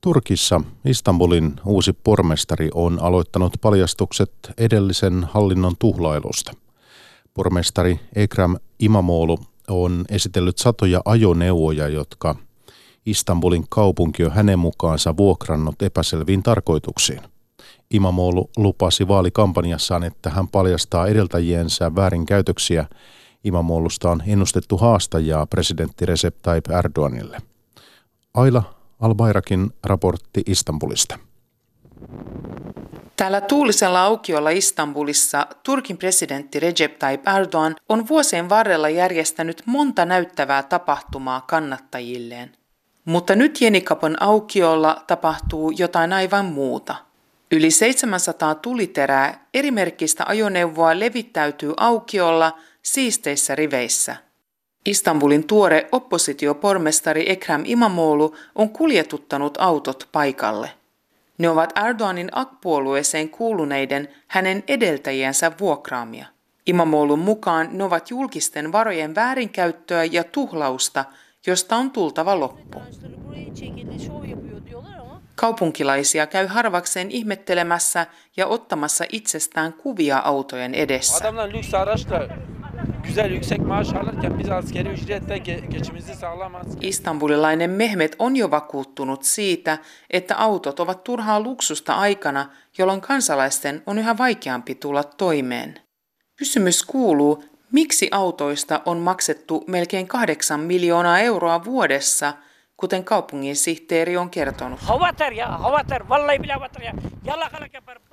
Turkissa 0.01 0.61
Istanbulin 0.85 1.55
uusi 1.65 1.93
pormestari 1.93 2.69
on 2.75 2.99
aloittanut 3.03 3.53
paljastukset 3.61 4.33
edellisen 4.59 5.29
hallinnon 5.33 5.77
tuhlailusta– 5.79 6.53
Pormestari 7.39 8.01
Ekram 8.15 8.57
Imamoulu 8.79 9.39
on 9.69 10.05
esitellyt 10.09 10.59
satoja 10.59 11.01
ajoneuvoja, 11.05 11.89
jotka 11.89 12.35
Istanbulin 13.07 13.65
kaupunki 13.69 14.25
on 14.25 14.33
hänen 14.33 14.59
mukaansa 14.59 15.17
vuokrannut 15.17 15.83
epäselviin 15.83 16.43
tarkoituksiin. 16.43 17.21
Imamoulu 17.91 18.51
lupasi 18.57 19.09
vaalikampanjassaan, 19.09 20.05
että 20.05 20.31
hän 20.31 20.49
paljastaa 20.49 21.07
edeltäjiensä 21.07 21.95
väärinkäytöksiä. 21.95 22.87
Imamoulusta 23.45 24.11
on 24.11 24.23
ennustettu 24.27 24.77
haastajaa 24.77 25.47
presidentti 25.47 26.07
Recep 26.07 26.37
Tayyip 26.43 26.71
Erdoganille. 26.71 27.43
Aila 28.35 28.63
Albayrakin 29.01 29.71
raportti 29.85 30.43
Istanbulista. 30.47 31.19
Täällä 33.17 33.41
tuulisella 33.41 34.03
aukiolla 34.05 34.51
Istanbulissa 34.51 35.47
Turkin 35.63 35.99
presidentti 35.99 36.61
Recep 36.61 36.99
Tayyip 36.99 37.29
Erdogan 37.29 37.77
on 37.89 38.09
vuosien 38.09 38.49
varrella 38.49 38.89
järjestänyt 38.89 39.63
monta 39.67 40.05
näyttävää 40.05 40.63
tapahtumaa 40.63 41.41
kannattajilleen. 41.41 42.53
Mutta 43.05 43.35
nyt 43.35 43.61
Jenikapon 43.61 44.23
aukiolla 44.23 45.05
tapahtuu 45.07 45.71
jotain 45.71 46.13
aivan 46.13 46.45
muuta. 46.45 46.95
Yli 47.53 47.71
700 47.71 48.55
tuliterää 48.55 49.47
erimerkkistä 49.55 50.25
ajoneuvoa 50.27 50.99
levittäytyy 50.99 51.75
aukiolla 51.77 52.59
siisteissä 52.83 53.55
riveissä. 53.55 54.17
Istanbulin 54.87 55.47
tuore 55.47 55.89
oppositiopormestari 55.93 57.31
Ekrem 57.31 57.63
Imamoulu 57.67 58.37
on 58.55 58.71
kuljetuttanut 58.71 59.59
autot 59.61 60.09
paikalle. 60.13 60.71
Ne 61.39 61.49
ovat 61.49 61.79
Erdoganin 61.79 62.29
AK-puolueeseen 62.33 63.29
kuuluneiden 63.29 64.09
hänen 64.27 64.65
edeltäjiensä 64.69 65.53
vuokraamia. 65.61 66.27
Imamoulun 66.67 67.19
mukaan 67.19 67.69
ne 67.73 67.85
ovat 67.85 68.11
julkisten 68.11 68.73
varojen 68.73 69.15
väärinkäyttöä 69.15 70.05
ja 70.05 70.25
tuhlausta, 70.25 71.05
josta 71.47 71.77
on 71.77 71.91
tultava 71.91 72.41
loppu. 72.41 72.83
Kaupunkilaisia 75.35 76.27
käy 76.27 76.47
harvakseen 76.47 77.11
ihmettelemässä 77.11 78.07
ja 78.37 78.47
ottamassa 78.47 79.05
itsestään 79.13 79.73
kuvia 79.73 80.19
autojen 80.19 80.75
edessä. 80.75 81.25
Istanbulilainen 86.81 87.71
Mehmet 87.71 88.17
on 88.19 88.37
jo 88.37 88.51
vakuuttunut 88.51 89.23
siitä, 89.23 89.79
että 90.11 90.37
autot 90.37 90.81
ovat 90.81 91.05
turhaa 91.05 91.41
luksusta 91.41 91.95
aikana, 91.95 92.51
jolloin 92.79 93.01
kansalaisten 93.01 93.83
on 93.87 93.99
yhä 93.99 94.19
vaikeampi 94.19 94.75
tulla 94.75 95.05
toimeen. 95.05 95.75
Kysymys 96.37 96.83
kuuluu, 96.83 97.45
miksi 97.73 98.09
autoista 98.13 98.81
on 98.87 98.99
maksettu 98.99 99.65
melkein 99.67 100.09
kahdeksan 100.09 100.61
miljoonaa 100.61 101.19
euroa 101.19 101.65
vuodessa– 101.65 102.35
kuten 102.81 103.05
kaupungin 103.05 103.57
sihteeri 103.57 104.17
on 104.17 104.31
kertonut. 104.31 104.81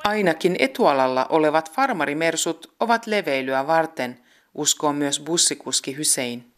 Ainakin 0.03 0.55
etualalla 0.59 1.25
olevat 1.29 1.71
farmarimersut 1.71 2.75
ovat 2.79 3.07
leveilyä 3.07 3.67
varten, 3.67 4.24
uskoo 4.55 4.93
myös 4.93 5.19
bussikuski 5.19 5.97
Hyssein. 5.97 6.51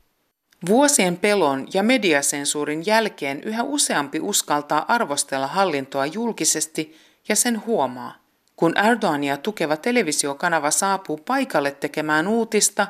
Vuosien 0.69 1.17
pelon 1.17 1.67
ja 1.73 1.83
mediasensuurin 1.83 2.85
jälkeen 2.85 3.43
yhä 3.43 3.63
useampi 3.63 4.19
uskaltaa 4.19 4.85
arvostella 4.87 5.47
hallintoa 5.47 6.05
julkisesti 6.05 6.95
ja 7.29 7.35
sen 7.35 7.65
huomaa. 7.65 8.15
Kun 8.55 8.77
Erdoania 8.77 9.37
tukeva 9.37 9.77
televisiokanava 9.77 10.71
saapuu 10.71 11.17
paikalle 11.17 11.71
tekemään 11.71 12.27
uutista, 12.27 12.87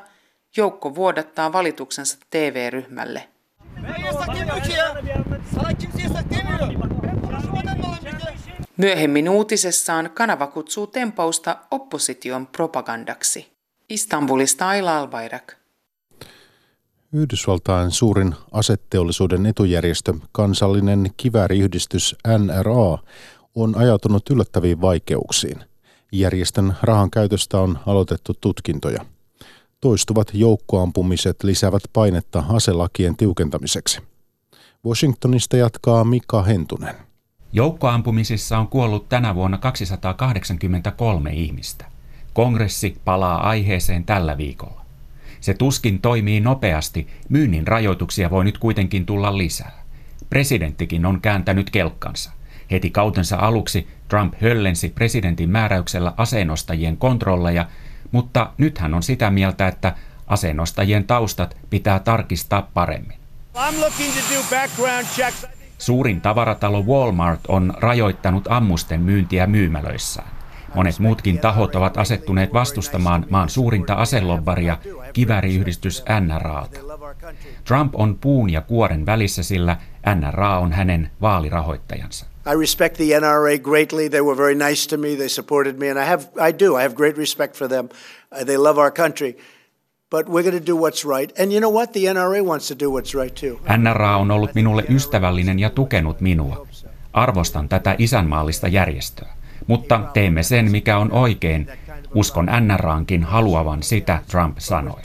joukko 0.57 0.95
vuodattaa 0.95 1.53
valituksensa 1.53 2.17
TV-ryhmälle. 2.29 3.27
Myöhemmin 8.77 9.29
uutisessaan 9.29 10.09
kanava 10.13 10.47
kutsuu 10.47 10.87
tempausta 10.87 11.57
opposition 11.71 12.47
propagandaksi. 12.47 13.56
Istanbulista 13.89 14.67
Aila 14.67 14.98
Albayrak. 14.98 15.53
Yhdysvaltain 17.13 17.91
suurin 17.91 18.36
asetteollisuuden 18.51 19.46
etujärjestö, 19.46 20.13
kansallinen 20.32 21.12
kivääriyhdistys 21.17 22.15
NRA, 22.27 22.98
on 23.56 23.77
ajautunut 23.77 24.29
yllättäviin 24.29 24.82
vaikeuksiin. 24.82 25.63
Järjestön 26.12 26.75
rahan 26.82 27.12
käytöstä 27.12 27.60
on 27.60 27.79
aloitettu 27.86 28.34
tutkintoja– 28.41 29.06
Toistuvat 29.82 30.27
joukkoampumiset 30.34 31.44
lisäävät 31.44 31.82
painetta 31.94 32.44
aselakien 32.50 33.17
tiukentamiseksi. 33.17 34.01
Washingtonista 34.86 35.58
jatkaa 35.58 36.03
Mika 36.03 36.44
Hentunen. 36.44 36.96
Joukkoampumisissa 37.53 38.58
on 38.58 38.67
kuollut 38.67 39.10
tänä 39.10 39.36
vuonna 39.36 39.58
283 39.58 41.29
ihmistä. 41.34 41.86
Kongressi 42.38 42.98
palaa 43.06 43.50
aiheeseen 43.50 44.03
tällä 44.03 44.38
viikolla. 44.38 44.82
Se 45.39 45.53
tuskin 45.53 46.01
toimii 46.01 46.39
nopeasti, 46.39 47.08
myynnin 47.29 47.67
rajoituksia 47.67 48.29
voi 48.29 48.46
nyt 48.46 48.58
kuitenkin 48.58 49.06
tulla 49.06 49.38
lisää. 49.38 49.84
Presidenttikin 50.29 51.06
on 51.06 51.22
kääntänyt 51.22 51.70
kelkkansa. 51.70 52.32
Heti 52.72 52.89
kautensa 52.89 53.35
aluksi 53.35 53.88
Trump 54.07 54.33
höllensi 54.42 54.90
presidentin 54.90 55.50
määräyksellä 55.50 56.14
aseenostajien 56.18 56.98
kontrolleja 56.98 57.66
mutta 58.11 58.53
nyt 58.57 58.77
hän 58.77 58.94
on 58.94 59.03
sitä 59.03 59.29
mieltä, 59.29 59.68
että 59.68 59.96
aseenostajien 60.27 61.03
taustat 61.03 61.57
pitää 61.70 62.00
tarkistaa 62.00 62.61
paremmin. 62.74 63.18
Suurin 65.77 66.22
tavaratalo 66.22 66.83
Walmart 66.83 67.42
on 67.48 67.74
rajoittanut 67.77 68.46
ammusten 68.50 69.01
myyntiä 69.01 69.48
myymälöissään. 69.48 70.36
Monet 70.75 71.00
muutkin 71.00 71.40
tahot 71.40 71.75
ovat 71.75 71.98
asettuneet 71.98 72.53
vastustamaan 72.53 73.25
maan 73.30 73.50
suurinta 73.50 73.94
aselobbaria, 73.94 74.77
kiväriyhdistys 75.14 76.03
NRAta. 76.20 76.80
Trump 77.64 77.96
on 77.96 78.18
puun 78.22 78.50
ja 78.50 78.62
kuoren 78.62 79.06
välissä, 79.06 79.44
sillä 79.44 79.77
NRA 80.16 80.58
on 80.58 80.72
hänen 80.72 81.12
vaalirahoittajansa. 81.22 82.25
I 82.53 82.56
respect 82.56 82.96
the 82.98 83.20
NRA 83.20 83.58
greatly. 83.60 84.10
They 84.10 84.22
were 84.22 84.38
very 84.38 84.56
nice 84.56 84.90
to 84.90 84.98
me. 84.98 85.16
They 85.16 85.30
supported 85.30 85.75
me, 85.77 85.90
and 85.90 86.00
I 86.00 86.06
have, 86.06 86.24
I 86.50 86.53
do. 86.66 86.77
I 86.77 86.84
have 86.84 86.96
great 86.96 87.18
respect 87.18 87.58
for 87.58 87.68
them. 87.68 87.90
Uh, 88.32 88.46
they 88.46 88.58
love 88.58 88.80
our 88.80 88.92
country. 88.92 89.38
But 90.10 90.30
we're 90.30 90.44
going 90.44 90.66
to 90.66 90.72
do 90.72 90.77
what's 90.77 91.03
right. 91.18 91.40
And 91.40 91.51
you 91.51 91.60
know 91.60 91.74
what? 91.74 91.92
The 91.92 92.06
NRA 92.06 92.42
wants 92.46 92.68
to 92.68 92.75
do 92.80 92.90
what's 92.90 93.14
right 93.14 93.36
too. 93.36 93.60
NRA 93.77 94.18
on 94.18 94.32
ollut 94.32 94.56
minulle 94.56 94.84
ystävällinen 94.90 95.60
ja 95.60 95.70
tukenut 95.70 96.22
minua. 96.22 96.68
Arvostan 97.14 97.70
tätä 97.70 97.96
isänmaallista 97.98 98.68
järjestöä. 98.68 99.36
Mutta 99.68 100.00
teemme 100.14 100.44
sen, 100.44 100.72
mikä 100.72 100.98
on 100.98 101.12
oikein. 101.12 101.68
Uskon 102.14 102.50
NRAankin 102.62 103.24
haluavan 103.24 103.84
sitä, 103.84 104.20
Trump 104.32 104.58
sanoi. 104.58 105.01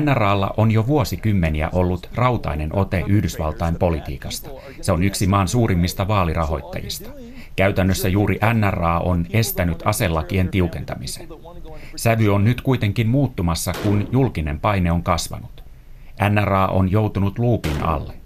NRAlla 0.00 0.54
on 0.56 0.70
jo 0.70 0.86
vuosikymmeniä 0.86 1.68
ollut 1.72 2.08
rautainen 2.14 2.76
ote 2.76 3.04
Yhdysvaltain 3.06 3.74
politiikasta. 3.74 4.50
Se 4.80 4.92
on 4.92 5.02
yksi 5.02 5.26
maan 5.26 5.48
suurimmista 5.48 6.08
vaalirahoittajista. 6.08 7.10
Käytännössä 7.56 8.08
juuri 8.08 8.38
NRA 8.54 8.98
on 8.98 9.26
estänyt 9.30 9.82
aselakien 9.84 10.48
tiukentamisen. 10.48 11.28
Sävy 11.96 12.28
on 12.28 12.44
nyt 12.44 12.60
kuitenkin 12.60 13.08
muuttumassa, 13.08 13.72
kun 13.82 14.08
julkinen 14.12 14.60
paine 14.60 14.92
on 14.92 15.02
kasvanut. 15.02 15.64
NRA 16.30 16.66
on 16.66 16.90
joutunut 16.90 17.38
luupin 17.38 17.82
alle. 17.82 18.21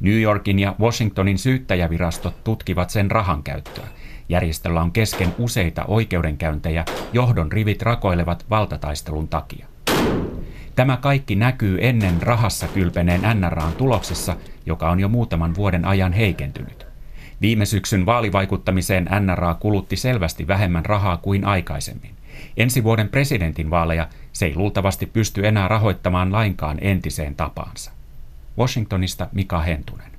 New 0.00 0.20
Yorkin 0.20 0.58
ja 0.58 0.74
Washingtonin 0.80 1.38
syyttäjävirastot 1.38 2.44
tutkivat 2.44 2.90
sen 2.90 3.10
rahan 3.10 3.42
käyttöä. 3.42 3.84
Järjestöllä 4.28 4.82
on 4.82 4.92
kesken 4.92 5.34
useita 5.38 5.84
oikeudenkäyntejä, 5.84 6.84
johdon 7.12 7.52
rivit 7.52 7.82
rakoilevat 7.82 8.46
valtataistelun 8.50 9.28
takia. 9.28 9.66
Tämä 10.76 10.96
kaikki 10.96 11.34
näkyy 11.34 11.78
ennen 11.80 12.22
rahassa 12.22 12.68
kylpeneen 12.68 13.40
NRAn 13.40 13.72
tuloksessa, 13.72 14.36
joka 14.66 14.90
on 14.90 15.00
jo 15.00 15.08
muutaman 15.08 15.54
vuoden 15.54 15.84
ajan 15.84 16.12
heikentynyt. 16.12 16.86
Viime 17.40 17.66
syksyn 17.66 18.06
vaalivaikuttamiseen 18.06 19.08
NRA 19.20 19.54
kulutti 19.54 19.96
selvästi 19.96 20.46
vähemmän 20.46 20.84
rahaa 20.84 21.16
kuin 21.16 21.44
aikaisemmin. 21.44 22.10
Ensi 22.56 22.84
vuoden 22.84 23.08
presidentin 23.08 23.70
vaaleja 23.70 24.08
se 24.32 24.46
ei 24.46 24.56
luultavasti 24.56 25.06
pysty 25.06 25.46
enää 25.46 25.68
rahoittamaan 25.68 26.32
lainkaan 26.32 26.78
entiseen 26.80 27.34
tapaansa. 27.34 27.97
Washingtonista 28.58 29.28
Mika 29.32 29.60
Hentunen. 29.60 30.12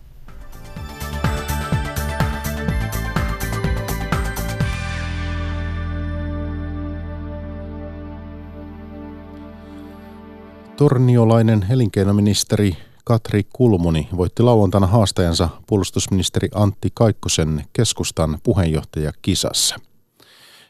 Torniolainen 10.78 11.65
elinkeinoministeri 11.69 12.78
Katri 13.04 13.43
Kulmuni 13.54 14.08
voitti 14.17 14.43
lauantaina 14.43 14.88
haastajansa 14.88 15.49
puolustusministeri 15.67 16.47
Antti 16.56 16.89
Kaikkosen 16.93 17.63
keskustan 17.73 18.39
puheenjohtaja 18.43 19.12
kisassa. 19.21 19.75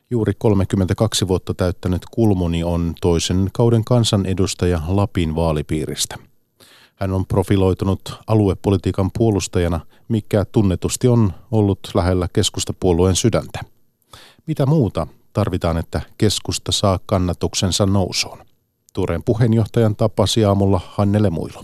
Juuri 0.09 0.33
32 0.37 1.27
vuotta 1.27 1.53
täyttänyt 1.53 2.01
Kulmuni 2.11 2.63
on 2.63 2.93
toisen 3.01 3.49
kauden 3.53 3.83
kansanedustaja 3.83 4.81
Lapin 4.87 5.35
vaalipiiristä. 5.35 6.28
Hän 6.99 7.13
on 7.13 7.25
profiloitunut 7.25 8.19
aluepolitiikan 8.27 9.11
puolustajana, 9.17 9.79
mikä 10.07 10.45
tunnetusti 10.45 11.07
on 11.07 11.33
ollut 11.51 11.79
lähellä 11.93 12.27
keskustapuolueen 12.33 13.15
sydäntä. 13.15 13.59
Mitä 14.47 14.65
muuta 14.65 15.07
tarvitaan, 15.33 15.77
että 15.77 16.01
keskusta 16.17 16.71
saa 16.71 16.99
kannatuksensa 17.05 17.85
nousuun? 17.85 18.37
Tuoreen 18.93 19.23
puheenjohtajan 19.23 19.95
tapasi 19.95 20.45
aamulla 20.45 20.81
Hannele 20.85 21.29
Muilo. 21.29 21.63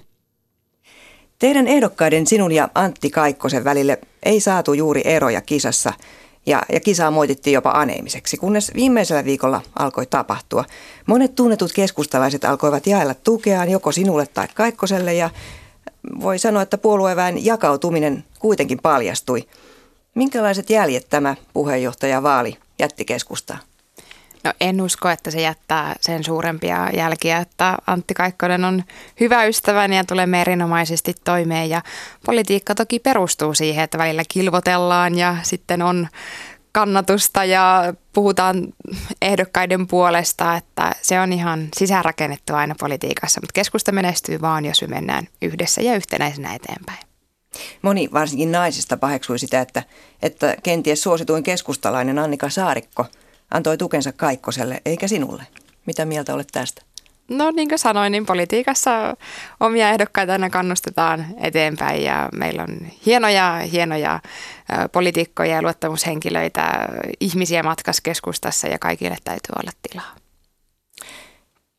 Teidän 1.40 1.68
ehdokkaiden 1.68 2.28
sinun 2.28 2.52
ja 2.52 2.70
Antti 2.76 3.10
Kaikkosen 3.10 3.64
välille 3.64 4.00
ei 4.24 4.40
saatu 4.40 4.74
juuri 4.74 5.02
eroja 5.06 5.42
kisassa 5.42 5.94
ja, 6.46 6.62
ja 6.72 6.80
kisaa 6.80 7.12
moitittiin 7.12 7.54
jopa 7.54 7.72
aneemiseksi, 7.72 8.38
kunnes 8.38 8.72
viimeisellä 8.76 9.26
viikolla 9.26 9.62
alkoi 9.80 10.06
tapahtua. 10.06 10.66
Monet 11.06 11.36
tunnetut 11.36 11.74
keskustalaiset 11.74 12.46
alkoivat 12.46 12.88
jaella 12.88 13.14
tukeaan 13.14 13.70
joko 13.70 13.92
sinulle 13.92 14.28
tai 14.34 14.48
Kaikkoselle 14.54 15.14
ja 15.14 15.30
voi 16.22 16.40
sanoa, 16.40 16.62
että 16.62 16.78
puolueväen 16.78 17.46
jakautuminen 17.46 18.24
kuitenkin 18.40 18.80
paljastui. 18.82 19.48
Minkälaiset 20.16 20.70
jäljet 20.70 21.10
tämä 21.10 21.36
puheenjohtajavaali 21.54 22.58
jätti 22.80 23.06
keskustaan? 23.06 23.60
No 24.46 24.54
en 24.62 24.82
usko, 24.82 25.10
että 25.10 25.32
se 25.32 25.42
jättää 25.42 25.96
sen 26.02 26.24
suurempia 26.24 26.90
jälkiä, 26.94 27.38
että 27.38 27.78
Antti 27.88 28.14
Kaikkonen 28.14 28.66
on 28.66 28.84
hyvä 29.20 29.44
ystäväni 29.44 29.98
ja 29.98 30.04
tulemme 30.04 30.42
erinomaisesti 30.42 31.16
toimeen 31.24 31.70
ja 31.70 31.82
politiikka 32.26 32.76
toki 32.76 33.00
perustuu 33.00 33.54
siihen, 33.54 33.84
että 33.84 33.98
välillä 33.98 34.24
kilvotellaan 34.28 35.18
ja 35.18 35.38
sitten 35.44 35.82
on 35.82 36.08
kannatusta 36.72 37.46
ja 37.46 37.94
puhutaan 38.14 38.68
ehdokkaiden 39.22 39.88
puolesta, 39.88 40.56
että 40.56 40.92
se 41.02 41.20
on 41.20 41.34
ihan 41.34 41.68
sisäänrakennettu 41.78 42.54
aina 42.54 42.76
politiikassa, 42.80 43.42
mutta 43.42 43.54
keskusta 43.54 43.92
menestyy 43.92 44.42
vaan, 44.42 44.66
jos 44.66 44.82
me 44.82 44.88
mennään 44.88 45.28
yhdessä 45.42 45.82
ja 45.82 45.96
yhtenäisenä 45.96 46.54
eteenpäin. 46.56 47.00
Moni 47.82 48.10
varsinkin 48.14 48.52
naisista 48.52 48.98
paheksui 48.98 49.40
sitä, 49.40 49.62
että, 49.62 49.84
että 50.22 50.56
kenties 50.64 51.04
suosituin 51.04 51.44
keskustalainen 51.44 52.20
Annika 52.20 52.50
Saarikko 52.50 53.06
antoi 53.52 53.78
tukensa 53.78 54.12
Kaikkoselle, 54.12 54.82
eikä 54.86 55.08
sinulle. 55.08 55.44
Mitä 55.86 56.06
mieltä 56.06 56.34
olet 56.34 56.48
tästä? 56.52 56.82
No 57.30 57.52
niin 57.52 57.70
kuin 57.70 57.80
sanoin, 57.80 58.12
niin 58.12 58.26
politiikassa 58.26 59.18
omia 59.60 59.90
ehdokkaita 59.90 60.34
aina 60.34 60.50
kannustetaan 60.50 61.26
eteenpäin 61.42 62.04
ja 62.04 62.30
meillä 62.34 62.64
on 62.64 62.78
hienoja, 63.06 63.58
hienoja 63.72 64.20
poliitikkoja 64.92 65.56
ja 65.56 65.62
luottamushenkilöitä, 65.62 66.88
ihmisiä 67.20 67.64
matkaskeskustassa 67.64 68.68
ja 68.68 68.80
kaikille 68.80 69.18
täytyy 69.24 69.54
olla 69.60 69.72
tilaa. 69.90 70.16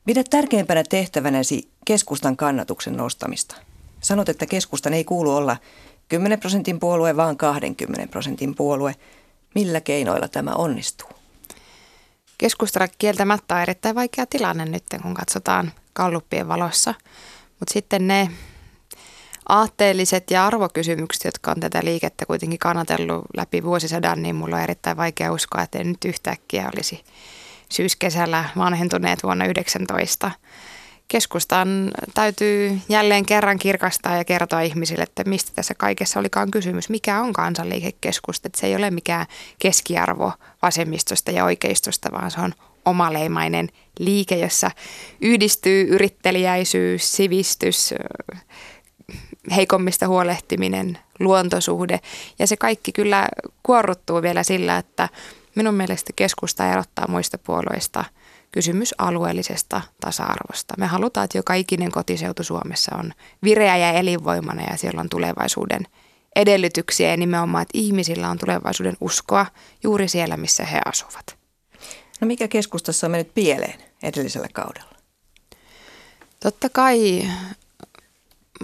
Pidät 0.07 0.27
tärkeimpänä 0.31 0.85
tehtävänäsi 0.89 1.71
keskustan 1.85 2.37
kannatuksen 2.37 2.97
nostamista. 2.97 3.57
Sanot, 4.01 4.29
että 4.29 4.47
keskustan 4.47 4.95
ei 4.95 5.05
kuulu 5.05 5.37
olla 5.37 5.57
10 6.09 6.41
prosentin 6.41 6.81
puolue, 6.81 7.17
vaan 7.17 7.37
20 7.37 8.11
prosentin 8.11 8.55
puolue. 8.55 8.95
Millä 9.55 9.81
keinoilla 9.81 10.29
tämä 10.29 10.53
onnistuu? 10.53 11.09
Keskustella 12.39 12.89
kieltämättä 12.99 13.55
on 13.55 13.61
erittäin 13.63 13.95
vaikea 13.95 14.27
tilanne 14.27 14.65
nyt, 14.65 14.85
kun 15.03 15.15
katsotaan 15.15 15.73
kalluppien 15.93 16.49
valossa. 16.49 16.95
Mutta 17.61 17.73
sitten 17.73 18.07
ne 18.07 18.31
aatteelliset 19.49 20.31
ja 20.31 20.47
arvokysymykset, 20.47 21.25
jotka 21.25 21.51
on 21.51 21.61
tätä 21.61 21.81
liikettä 21.85 22.27
kuitenkin 22.27 22.59
kannatellut 22.59 23.25
läpi 23.37 23.63
vuosisadan, 23.63 24.23
niin 24.23 24.35
mulla 24.37 24.57
on 24.57 24.63
erittäin 24.63 24.97
vaikea 24.97 25.33
uskoa, 25.33 25.63
että 25.63 25.85
nyt 25.85 26.05
yhtäkkiä 26.05 26.71
olisi 26.75 27.05
syyskesällä 27.73 28.45
vanhentuneet 28.57 29.23
vuonna 29.23 29.47
19 29.47 30.31
keskustan 31.09 31.91
täytyy 32.15 32.79
jälleen 32.89 33.27
kerran 33.27 33.59
kirkastaa 33.59 34.17
ja 34.17 34.25
kertoa 34.25 34.61
ihmisille, 34.61 35.03
että 35.03 35.25
mistä 35.27 35.53
tässä 35.55 35.75
kaikessa 35.75 36.21
olikaan 36.21 36.51
kysymys. 36.51 36.89
Mikä 36.89 37.21
on 37.21 37.33
kansanliikekeskusta? 37.33 38.49
Että 38.49 38.61
se 38.61 38.67
ei 38.67 38.77
ole 38.77 38.91
mikään 38.91 39.27
keskiarvo 39.59 40.33
vasemmistosta 40.63 41.31
ja 41.31 41.45
oikeistosta, 41.45 42.13
vaan 42.13 42.31
se 42.31 42.41
on 42.41 42.55
omaleimainen 42.85 43.69
liike, 43.99 44.39
jossa 44.39 44.71
yhdistyy 45.21 45.87
yrittelijäisyys, 45.89 47.13
sivistys, 47.13 47.95
heikommista 49.57 50.09
huolehtiminen, 50.09 50.99
luontosuhde. 51.21 52.01
Ja 52.39 52.47
se 52.47 52.57
kaikki 52.57 52.93
kyllä 52.93 53.29
kuorruttuu 53.63 54.23
vielä 54.23 54.43
sillä, 54.43 54.79
että 54.79 55.09
minun 55.55 55.75
mielestä 55.75 56.13
keskusta 56.17 56.73
erottaa 56.73 57.09
muista 57.09 57.39
puolueista– 57.39 58.05
kysymys 58.57 58.95
alueellisesta 58.99 59.83
tasa-arvosta. 60.01 60.75
Me 60.79 60.87
halutaan, 60.87 61.25
että 61.25 61.39
joka 61.39 61.55
ikinen 61.55 61.91
kotiseutu 61.93 62.45
Suomessa 62.45 62.97
on 62.97 63.13
vireä 63.45 63.77
ja 63.77 63.93
elinvoimainen 63.93 64.67
ja 64.71 64.77
siellä 64.77 65.01
on 65.01 65.09
tulevaisuuden 65.09 65.83
edellytyksiä 66.37 67.11
ja 67.11 67.17
nimenomaan, 67.17 67.63
että 67.63 67.79
ihmisillä 67.79 68.31
on 68.31 68.39
tulevaisuuden 68.39 68.97
uskoa 69.01 69.47
juuri 69.83 70.09
siellä, 70.09 70.37
missä 70.37 70.65
he 70.65 70.81
asuvat. 70.85 71.39
No 72.21 72.27
mikä 72.27 72.49
keskustassa 72.49 73.07
on 73.07 73.11
mennyt 73.11 73.35
pieleen 73.35 73.79
edellisellä 74.03 74.49
kaudella? 74.53 74.93
Totta 76.41 76.69
kai 76.69 77.29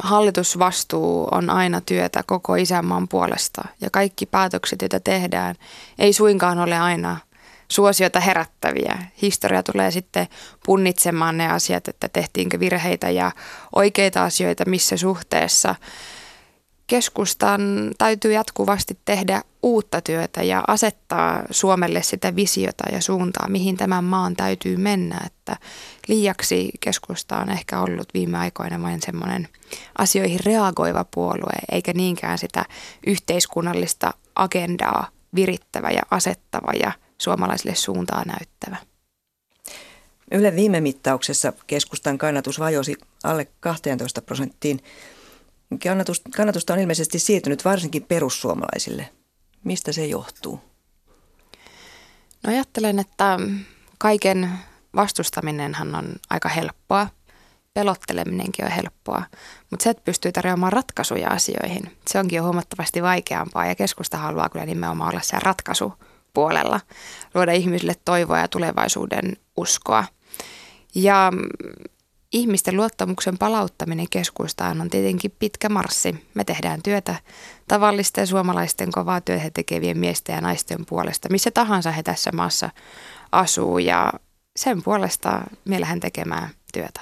hallitusvastuu 0.02 1.28
on 1.32 1.50
aina 1.50 1.80
työtä 1.80 2.22
koko 2.26 2.54
isänmaan 2.54 3.08
puolesta 3.08 3.62
ja 3.80 3.90
kaikki 3.90 4.26
päätökset, 4.26 4.82
joita 4.82 5.00
tehdään, 5.00 5.54
ei 5.98 6.12
suinkaan 6.12 6.58
ole 6.58 6.78
aina– 6.78 7.16
suosiota 7.72 8.20
herättäviä. 8.20 8.98
Historia 9.22 9.62
tulee 9.62 9.90
sitten 9.90 10.26
punnitsemaan 10.66 11.38
ne 11.38 11.48
asiat, 11.48 11.88
että 11.88 12.08
tehtiinkö 12.08 12.60
virheitä 12.60 13.10
ja 13.10 13.32
oikeita 13.76 14.24
asioita 14.24 14.64
missä 14.64 14.96
suhteessa. 14.96 15.74
Keskustan 16.86 17.90
täytyy 17.98 18.32
jatkuvasti 18.32 18.98
tehdä 19.04 19.42
uutta 19.62 20.00
työtä 20.00 20.42
ja 20.42 20.64
asettaa 20.66 21.42
Suomelle 21.50 22.02
sitä 22.02 22.36
visiota 22.36 22.84
ja 22.92 23.00
suuntaa, 23.00 23.48
mihin 23.48 23.76
tämän 23.76 24.04
maan 24.04 24.36
täytyy 24.36 24.76
mennä. 24.76 25.20
Että 25.26 25.56
liiaksi 26.08 26.70
keskusta 26.80 27.38
on 27.38 27.50
ehkä 27.50 27.80
ollut 27.80 28.08
viime 28.14 28.38
aikoina 28.38 28.82
vain 28.82 29.02
semmoinen 29.02 29.48
asioihin 29.98 30.40
reagoiva 30.44 31.04
puolue, 31.14 31.52
eikä 31.72 31.92
niinkään 31.92 32.38
sitä 32.38 32.64
yhteiskunnallista 33.06 34.14
agendaa 34.34 35.08
virittävä 35.34 35.90
ja 35.90 36.02
asettava 36.10 36.72
ja 36.80 36.92
suomalaisille 37.22 37.74
suuntaa 37.74 38.24
näyttävä. 38.24 38.76
Yle 40.30 40.56
viime 40.56 40.80
mittauksessa 40.80 41.52
keskustan 41.66 42.18
kannatus 42.18 42.58
vajosi 42.60 42.96
alle 43.24 43.48
12 43.60 44.22
prosenttiin. 44.22 44.80
kannatusta 46.36 46.72
on 46.72 46.78
ilmeisesti 46.78 47.18
siirtynyt 47.18 47.64
varsinkin 47.64 48.02
perussuomalaisille. 48.02 49.08
Mistä 49.64 49.92
se 49.92 50.06
johtuu? 50.06 50.60
No 52.42 52.52
ajattelen, 52.52 52.98
että 52.98 53.38
kaiken 53.98 54.50
vastustaminenhan 54.96 55.94
on 55.94 56.14
aika 56.30 56.48
helppoa. 56.48 57.06
Pelotteleminenkin 57.74 58.64
on 58.64 58.70
helppoa, 58.70 59.22
mutta 59.70 59.84
se, 59.84 59.90
että 59.90 60.02
pystyy 60.04 60.32
tarjoamaan 60.32 60.72
ratkaisuja 60.72 61.28
asioihin, 61.28 61.96
se 62.06 62.18
onkin 62.18 62.36
jo 62.36 62.42
huomattavasti 62.42 63.02
vaikeampaa 63.02 63.66
ja 63.66 63.74
keskusta 63.74 64.18
haluaa 64.18 64.48
kyllä 64.48 64.66
nimenomaan 64.66 65.10
olla 65.10 65.20
se 65.20 65.36
ratkaisu 65.42 65.92
puolella, 66.32 66.80
luoda 67.34 67.52
ihmisille 67.52 67.94
toivoa 68.04 68.38
ja 68.38 68.48
tulevaisuuden 68.48 69.36
uskoa. 69.56 70.04
Ja 70.94 71.32
ihmisten 72.32 72.76
luottamuksen 72.76 73.38
palauttaminen 73.38 74.06
keskustaan 74.10 74.80
on 74.80 74.90
tietenkin 74.90 75.34
pitkä 75.38 75.68
marssi. 75.68 76.26
Me 76.34 76.44
tehdään 76.44 76.82
työtä 76.82 77.14
tavallisten 77.68 78.26
suomalaisten 78.26 78.92
kovaa 78.92 79.20
työtä 79.20 79.50
tekevien 79.54 79.98
miesten 79.98 80.34
ja 80.34 80.40
naisten 80.40 80.86
puolesta, 80.86 81.28
missä 81.30 81.50
tahansa 81.50 81.90
he 81.92 82.02
tässä 82.02 82.32
maassa 82.32 82.70
asuu 83.32 83.78
ja 83.78 84.12
sen 84.56 84.82
puolesta 84.82 85.42
me 85.64 85.80
lähden 85.80 86.00
tekemään 86.00 86.48
työtä. 86.72 87.00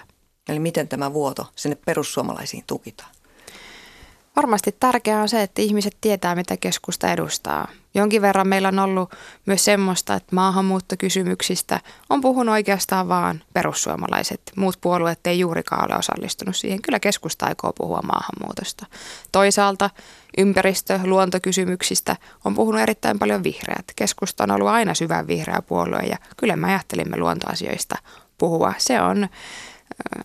Eli 0.48 0.58
miten 0.58 0.88
tämä 0.88 1.12
vuoto 1.12 1.46
sinne 1.56 1.78
perussuomalaisiin 1.86 2.64
tukitaan? 2.66 3.10
Varmasti 4.36 4.76
tärkeää 4.80 5.22
on 5.22 5.28
se, 5.28 5.42
että 5.42 5.62
ihmiset 5.62 5.96
tietää, 6.00 6.34
mitä 6.34 6.56
keskusta 6.56 7.12
edustaa. 7.12 7.68
Jonkin 7.94 8.22
verran 8.22 8.48
meillä 8.48 8.68
on 8.68 8.78
ollut 8.78 9.14
myös 9.46 9.64
semmoista, 9.64 10.14
että 10.14 10.34
maahanmuuttokysymyksistä 10.36 11.80
on 12.10 12.20
puhunut 12.20 12.52
oikeastaan 12.52 13.08
vaan 13.08 13.42
perussuomalaiset. 13.52 14.40
Muut 14.56 14.78
puolueet 14.80 15.26
ei 15.26 15.38
juurikaan 15.38 15.84
ole 15.90 15.98
osallistunut 15.98 16.56
siihen. 16.56 16.82
Kyllä 16.82 17.00
keskusta 17.00 17.46
aikoo 17.46 17.72
puhua 17.72 18.00
maahanmuutosta. 18.02 18.86
Toisaalta 19.32 19.90
ympäristö- 20.38 21.00
luontokysymyksistä 21.04 22.16
on 22.44 22.54
puhunut 22.54 22.80
erittäin 22.80 23.18
paljon 23.18 23.42
vihreät. 23.42 23.84
Keskusta 23.96 24.44
on 24.44 24.50
ollut 24.50 24.68
aina 24.68 24.94
syvän 24.94 25.26
vihreä 25.26 25.62
puolue 25.62 26.00
ja 26.00 26.16
kyllä 26.36 26.56
me 26.56 26.68
ajattelimme 26.68 27.16
luontoasioista 27.16 27.94
puhua. 28.38 28.74
Se 28.78 29.00
on 29.00 29.28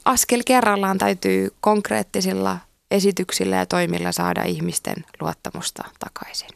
askel 0.05 0.41
kerrallaan 0.45 0.97
täytyy 0.97 1.53
konkreettisilla 1.61 2.57
esityksillä 2.91 3.55
ja 3.55 3.65
toimilla 3.65 4.11
saada 4.11 4.43
ihmisten 4.43 4.95
luottamusta 5.21 5.83
takaisin. 5.99 6.49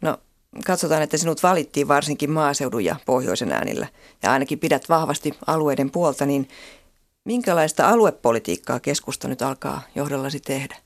No 0.00 0.18
katsotaan, 0.66 1.02
että 1.02 1.16
sinut 1.16 1.42
valittiin 1.42 1.88
varsinkin 1.88 2.30
maaseudun 2.30 2.84
ja 2.84 2.96
pohjoisen 3.06 3.52
äänillä 3.52 3.86
ja 4.22 4.32
ainakin 4.32 4.58
pidät 4.58 4.88
vahvasti 4.88 5.38
alueiden 5.46 5.90
puolta, 5.90 6.26
niin 6.26 6.48
minkälaista 7.24 7.88
aluepolitiikkaa 7.88 8.80
keskusta 8.80 9.28
nyt 9.28 9.42
alkaa 9.42 9.82
johdollasi 9.94 10.40
tehdä? 10.40 10.76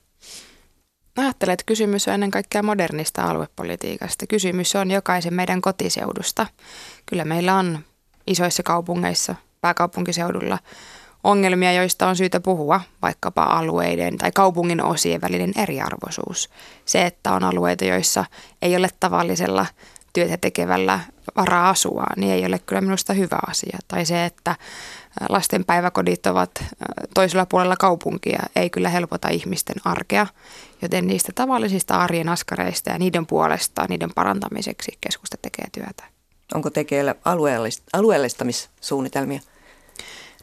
Ajattelen, 1.17 1.53
että 1.53 1.63
kysymys 1.65 2.07
on 2.07 2.13
ennen 2.13 2.31
kaikkea 2.31 2.63
modernista 2.63 3.23
aluepolitiikasta. 3.23 4.27
Kysymys 4.27 4.75
on 4.75 4.91
jokaisen 4.91 5.33
meidän 5.33 5.61
kotiseudusta. 5.61 6.47
Kyllä 7.05 7.25
meillä 7.25 7.55
on 7.55 7.79
isoissa 8.27 8.63
kaupungeissa, 8.63 9.35
pääkaupunkiseudulla 9.61 10.59
ongelmia, 11.23 11.73
joista 11.73 12.07
on 12.07 12.15
syytä 12.15 12.39
puhua, 12.39 12.81
vaikkapa 13.01 13.43
alueiden 13.43 14.17
tai 14.17 14.31
kaupungin 14.31 14.83
osien 14.83 15.21
välinen 15.21 15.51
eriarvoisuus. 15.55 16.49
Se, 16.85 17.05
että 17.05 17.31
on 17.31 17.43
alueita, 17.43 17.85
joissa 17.85 18.25
ei 18.61 18.75
ole 18.75 18.89
tavallisella 18.99 19.65
työtä 20.13 20.37
tekevällä 20.37 20.99
varaa 21.35 21.69
asua, 21.69 22.05
niin 22.17 22.31
ei 22.31 22.45
ole 22.45 22.59
kyllä 22.59 22.81
minusta 22.81 23.13
hyvä 23.13 23.39
asia. 23.47 23.77
Tai 23.87 24.05
se, 24.05 24.25
että 24.25 24.55
lasten 25.29 25.65
päiväkodit 25.65 26.25
ovat 26.25 26.63
toisella 27.13 27.45
puolella 27.45 27.75
kaupunkia, 27.79 28.43
ei 28.55 28.69
kyllä 28.69 28.89
helpota 28.89 29.29
ihmisten 29.29 29.75
arkea. 29.85 30.27
Joten 30.81 31.07
niistä 31.07 31.31
tavallisista 31.35 31.95
arjen 31.95 32.29
askareista 32.29 32.89
ja 32.89 32.99
niiden 32.99 33.25
puolesta, 33.25 33.85
niiden 33.89 34.09
parantamiseksi 34.15 34.97
keskusta 35.01 35.37
tekee 35.41 35.65
työtä. 35.71 36.03
Onko 36.53 36.69
tekeillä 36.69 37.11
alueellist- 37.13 37.83
alueellistamissuunnitelmia? 37.93 39.39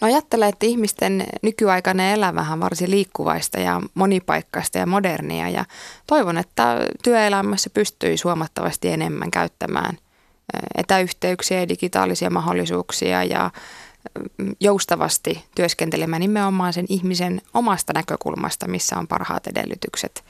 No 0.01 0.07
ajattelen, 0.07 0.49
että 0.49 0.67
ihmisten 0.67 1.27
nykyaikainen 1.43 2.15
elämähän 2.15 2.61
varsin 2.61 2.91
liikkuvaista 2.91 3.61
ja 3.61 3.83
monipaikkaista 3.95 4.79
ja 4.79 4.87
modernia 4.87 5.49
ja 5.49 5.65
toivon, 6.07 6.39
että 6.39 6.77
työelämässä 7.03 7.71
pystyisi 7.71 8.25
huomattavasti 8.25 8.89
enemmän 8.89 9.31
käyttämään 9.31 9.99
etäyhteyksiä 10.75 11.61
ja 11.61 11.69
digitaalisia 11.69 12.31
mahdollisuuksia 12.31 13.25
ja 13.25 13.51
joustavasti 14.61 15.45
työskentelemään 15.55 16.21
nimenomaan 16.21 16.73
sen 16.73 16.87
ihmisen 16.89 17.43
omasta 17.55 17.93
näkökulmasta, 17.93 18.69
missä 18.69 18.99
on 18.99 19.09
parhaat 19.09 19.47
edellytykset 19.47 20.25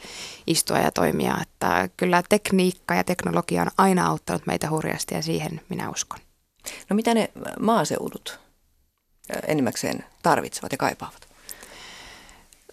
istua 0.47 0.79
ja 0.79 0.93
toimia. 0.93 1.39
Että 1.43 1.89
kyllä 1.97 2.23
tekniikka 2.29 2.95
ja 2.95 3.05
teknologia 3.05 3.63
on 3.63 3.71
aina 3.79 4.07
auttanut 4.07 4.47
meitä 4.47 4.71
hurjasti 4.71 5.15
ja 5.15 5.23
siihen 5.23 5.61
minä 5.69 5.91
uskon. 5.91 6.19
No 6.91 6.97
mitä 6.97 7.15
ne 7.15 7.31
maaseudut 7.61 8.48
enimmäkseen 9.47 10.05
tarvitsevat 10.23 10.73
ja 10.73 10.79
kaipaavat? 10.79 11.29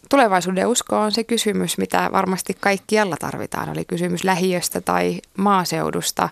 Tulevaisuuden 0.10 0.68
usko 0.68 1.00
on 1.00 1.12
se 1.12 1.24
kysymys, 1.24 1.78
mitä 1.78 2.10
varmasti 2.12 2.58
kaikkialla 2.60 3.18
tarvitaan. 3.20 3.70
Oli 3.70 3.86
kysymys 3.86 4.24
lähiöstä 4.24 4.82
tai 4.82 5.22
maaseudusta. 5.38 6.30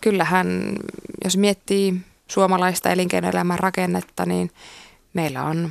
Kyllähän, 0.00 0.76
jos 1.24 1.36
miettii 1.36 2.00
suomalaista 2.28 2.90
elinkeinoelämän 2.90 3.58
rakennetta, 3.58 4.26
niin 4.26 4.50
meillä 5.14 5.42
on 5.44 5.70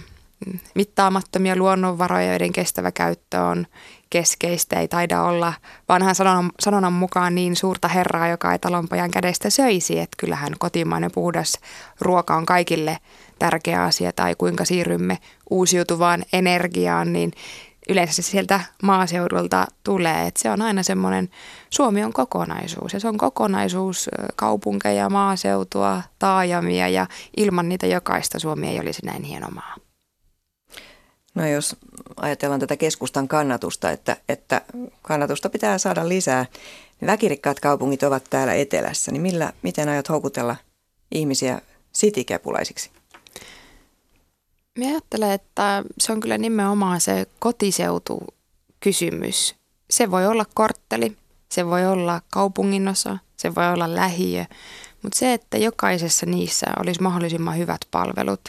mittaamattomia 0.76 1.56
luonnonvaroja, 1.56 2.30
joiden 2.30 2.54
kestävä 2.54 2.92
käyttö 2.92 3.42
on 3.42 3.68
keskeistä. 4.10 4.80
Ei 4.80 4.88
taida 4.88 5.24
olla 5.24 5.54
vanhan 5.90 6.16
sanonnan, 6.16 6.52
sanonnan 6.60 6.94
mukaan 6.94 7.36
niin 7.36 7.56
suurta 7.56 7.88
herraa, 7.88 8.28
joka 8.28 8.52
ei 8.52 8.60
talonpojan 8.60 9.12
kädestä 9.12 9.50
söisi. 9.50 10.00
Että 10.00 10.18
kyllähän 10.20 10.54
kotimainen 10.60 11.12
puhdas 11.12 11.58
ruoka 12.02 12.36
on 12.36 12.46
kaikille 12.46 12.98
tärkeä 13.42 13.84
asia 13.84 14.12
tai 14.14 14.36
kuinka 14.36 14.66
siirrymme 14.66 15.18
uusiutuvaan 15.50 16.24
energiaan, 16.34 17.14
niin 17.14 17.32
yleensä 17.90 18.14
se 18.14 18.22
sieltä 18.22 18.60
maaseudulta 18.84 19.68
tulee. 19.84 20.28
Että 20.28 20.42
se 20.42 20.52
on 20.52 20.62
aina 20.62 20.84
semmoinen, 20.84 21.30
Suomi 21.70 22.04
on 22.04 22.14
kokonaisuus 22.14 22.94
ja 22.94 23.00
se 23.00 23.08
on 23.08 23.18
kokonaisuus 23.18 24.10
kaupunkeja, 24.36 25.10
maaseutua, 25.10 26.02
taajamia 26.20 26.88
ja 26.88 27.08
ilman 27.38 27.70
niitä 27.70 27.88
jokaista 27.88 28.40
Suomi 28.40 28.68
ei 28.68 28.80
olisi 28.80 29.06
näin 29.06 29.24
hieno 29.24 29.48
maa. 29.50 29.76
No 31.36 31.48
jos 31.48 31.76
ajatellaan 32.18 32.60
tätä 32.60 32.78
keskustan 32.78 33.28
kannatusta, 33.28 33.92
että, 33.92 34.18
että 34.30 34.62
kannatusta 35.02 35.50
pitää 35.50 35.78
saada 35.78 36.10
lisää, 36.10 36.46
niin 37.00 37.08
väkirikkaat 37.08 37.60
kaupungit 37.60 38.04
ovat 38.04 38.24
täällä 38.30 38.54
etelässä, 38.54 39.12
niin 39.12 39.22
millä, 39.22 39.54
miten 39.62 39.90
aiot 39.90 40.10
houkutella 40.10 40.56
ihmisiä 41.12 41.62
sitikepulaisiksi? 41.92 43.01
Mä 44.80 44.86
ajattelen, 44.86 45.32
että 45.32 45.84
se 46.00 46.12
on 46.12 46.20
kyllä 46.20 46.38
nimenomaan 46.38 47.02
se 47.02 47.28
kotiseutu 47.40 48.22
kysymys. 48.80 49.56
Se 49.90 50.12
voi 50.12 50.28
olla 50.28 50.46
kortteli, 50.54 51.18
se 51.50 51.66
voi 51.66 51.86
olla 51.86 52.22
kaupunginosa, 52.30 53.18
se 53.38 53.56
voi 53.56 53.68
olla 53.74 53.96
lähiö, 53.96 54.46
mutta 55.04 55.20
se, 55.20 55.34
että 55.34 55.58
jokaisessa 55.58 56.26
niissä 56.26 56.66
olisi 56.80 57.02
mahdollisimman 57.02 57.58
hyvät 57.58 57.82
palvelut 57.92 58.42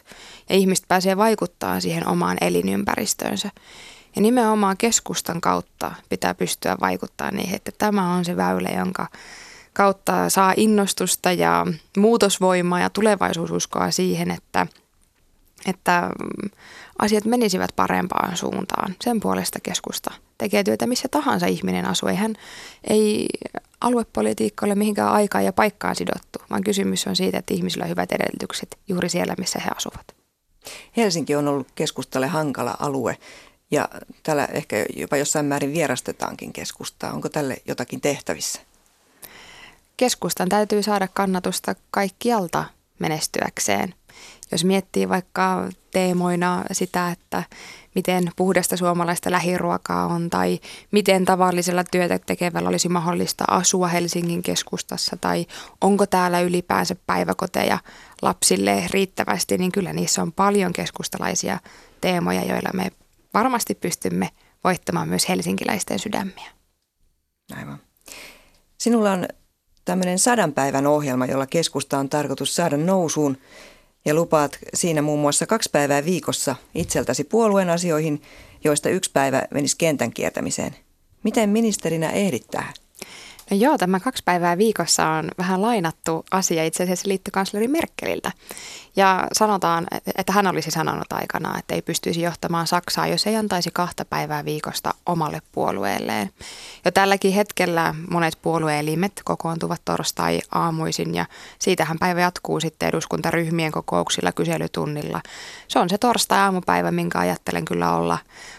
ja 0.49 0.57
ihmiset 0.57 0.85
pääsee 0.89 1.17
vaikuttaa 1.17 1.81
siihen 1.81 2.09
omaan 2.09 2.37
elinympäristöönsä. 2.41 3.51
Ja 4.17 4.23
nimenomaan 4.23 4.77
keskustan 4.77 5.41
kautta 5.41 5.95
pitää 6.09 6.35
pystyä 6.35 6.77
vaikuttaa 6.81 7.31
niihin, 7.31 7.57
että 7.57 7.73
tämä 7.79 8.15
on 8.15 8.25
se 8.25 8.37
väylä, 8.37 8.69
jonka 8.69 9.09
kautta 9.73 10.31
saa 10.31 10.55
innostusta 10.57 11.33
ja 11.33 11.67
muutosvoimaa 11.97 12.81
ja 12.81 12.91
tulevaisuususkoa 12.91 13.91
siihen, 13.91 14.31
että– 14.31 14.67
että 15.67 16.11
mm, 16.23 16.51
asiat 16.99 17.25
menisivät 17.25 17.71
parempaan 17.77 18.37
suuntaan. 18.37 18.95
Sen 19.05 19.21
puolesta 19.21 19.61
keskusta 19.61 20.11
tekee 20.39 20.65
työtä 20.65 20.87
missä 20.87 21.09
tahansa 21.09 21.47
ihminen 21.47 21.85
asuu. 21.85 22.09
Eihän 22.09 22.35
ei 22.85 23.29
aluepolitiikka 23.81 24.67
ole 24.67 24.75
mihinkään 24.75 25.13
aikaan 25.13 25.45
ja 25.45 25.53
paikkaan 25.53 25.97
sidottu, 25.97 26.39
vaan 26.51 26.65
kysymys 26.65 27.07
on 27.07 27.17
siitä, 27.17 27.39
että 27.39 27.55
ihmisillä 27.55 27.85
on 27.85 27.91
hyvät 27.91 28.13
edellytykset 28.13 28.79
juuri 28.89 29.09
siellä, 29.09 29.35
missä 29.39 29.59
he 29.59 29.71
asuvat. 29.77 30.15
Helsinki 30.97 31.35
on 31.37 31.49
ollut 31.49 31.69
keskustalle 31.75 32.27
hankala 32.27 32.77
alue 32.79 33.19
ja 33.71 33.89
täällä 34.23 34.45
ehkä 34.45 34.77
jopa 34.97 35.17
jossain 35.17 35.47
määrin 35.47 35.73
vierastetaankin 35.73 36.53
keskustaa. 36.53 37.13
Onko 37.13 37.29
tälle 37.29 37.57
jotakin 37.67 38.01
tehtävissä? 38.01 38.61
Keskustan 39.97 40.49
täytyy 40.49 40.83
saada 40.83 41.09
kannatusta 41.09 41.75
kaikkialta 41.91 42.65
menestyäkseen. 42.99 43.95
Jos 44.53 44.65
miettii 44.65 45.09
vaikka 45.09 45.69
teemoina 45.91 46.65
sitä, 46.73 47.11
että 47.11 47.43
miten 47.95 48.31
puhdasta 48.37 48.77
suomalaista 48.77 49.31
lähiruokaa 49.31 50.07
on 50.07 50.31
tai 50.31 50.61
miten 50.91 51.25
tavallisella 51.25 51.85
työtä 51.85 52.19
tekevällä 52.19 52.69
olisi 52.69 52.89
mahdollista 52.89 53.45
asua 53.49 53.89
Helsingin 53.89 54.43
keskustassa 54.43 55.17
tai 55.21 55.47
onko 55.81 56.07
täällä 56.07 56.41
ylipäänsä 56.41 56.97
päiväkoteja 57.07 57.79
lapsille 58.23 58.85
riittävästi, 58.91 59.59
niin 59.59 59.73
kyllä 59.73 59.93
niissä 59.93 60.23
on 60.23 60.33
paljon 60.33 60.73
keskustalaisia 60.73 61.59
teemoja, 62.01 62.45
joilla 62.45 62.71
me 62.75 62.91
varmasti 63.35 63.75
pystymme 63.75 64.29
voittamaan 64.65 65.09
myös 65.09 65.29
helsinkiläisten 65.29 65.99
sydämiä. 65.99 66.51
Aivan. 67.57 67.79
Sinulla 68.79 69.13
on 69.13 69.29
tämmöinen 69.85 70.19
sadan 70.19 70.53
päivän 70.53 70.87
ohjelma, 70.87 71.27
jolla 71.27 71.47
keskusta 71.47 71.99
on 71.99 72.09
tarkoitus 72.09 72.55
saada 72.55 72.77
nousuun 72.77 73.39
ja 74.05 74.15
lupaat 74.15 74.59
siinä 74.75 75.03
muun 75.03 75.21
muassa 75.21 75.47
kaksi 75.47 75.71
päivää 75.73 76.05
viikossa 76.05 76.57
itseltäsi 76.75 77.25
puolueen 77.25 77.71
asioihin, 77.71 78.23
joista 78.65 78.89
yksi 78.89 79.11
päivä 79.15 79.43
menisi 79.55 79.77
kentän 79.79 80.13
kiertämiseen. 80.13 80.77
Miten 81.25 81.51
ministerinä 81.51 82.11
ehdit 82.11 82.47
tähän? 82.51 82.75
No 83.51 83.57
joo, 83.57 83.79
tämä 83.79 84.01
kaksi 84.01 84.23
päivää 84.25 84.59
viikossa 84.59 85.09
on 85.09 85.29
vähän 85.39 85.63
lainattu 85.63 86.25
asia 86.31 86.65
itse 86.65 86.83
asiassa 86.83 87.09
liittokansleri 87.09 87.69
Merkeliltä. 87.69 88.33
Ja 88.97 89.29
sanotaan, 89.33 89.87
että 90.19 90.33
hän 90.33 90.47
olisi 90.47 90.71
sanonut 90.71 91.13
aikana, 91.13 91.59
että 91.59 91.75
ei 91.75 91.83
pystyisi 91.83 92.23
johtamaan 92.23 92.67
Saksaa, 92.67 93.07
jos 93.07 93.27
ei 93.27 93.37
antaisi 93.37 93.71
kahta 93.73 94.05
päivää 94.05 94.45
viikosta 94.45 94.95
omalle 95.07 95.43
puolueelleen. 95.53 96.31
Jo 96.85 96.91
tälläkin 96.91 97.33
hetkellä 97.33 97.95
monet 98.11 98.39
puolueelimet 98.43 99.13
kokoontuvat 99.25 99.81
torstai-aamuisin 99.85 101.15
ja 101.15 101.27
siitähän 101.59 101.99
päivä 101.99 102.21
jatkuu 102.21 102.61
sitten 102.61 102.89
eduskuntaryhmien 102.89 103.73
kokouksilla 103.73 104.33
kyselytunnilla. 104.33 105.21
Se 105.69 105.79
on 105.79 105.89
se 105.89 105.99
torstai-aamupäivä, 105.99 106.91
minkä 106.91 107.19
ajattelen 107.19 107.65
kyllä 107.65 107.97
olla 107.97 108.19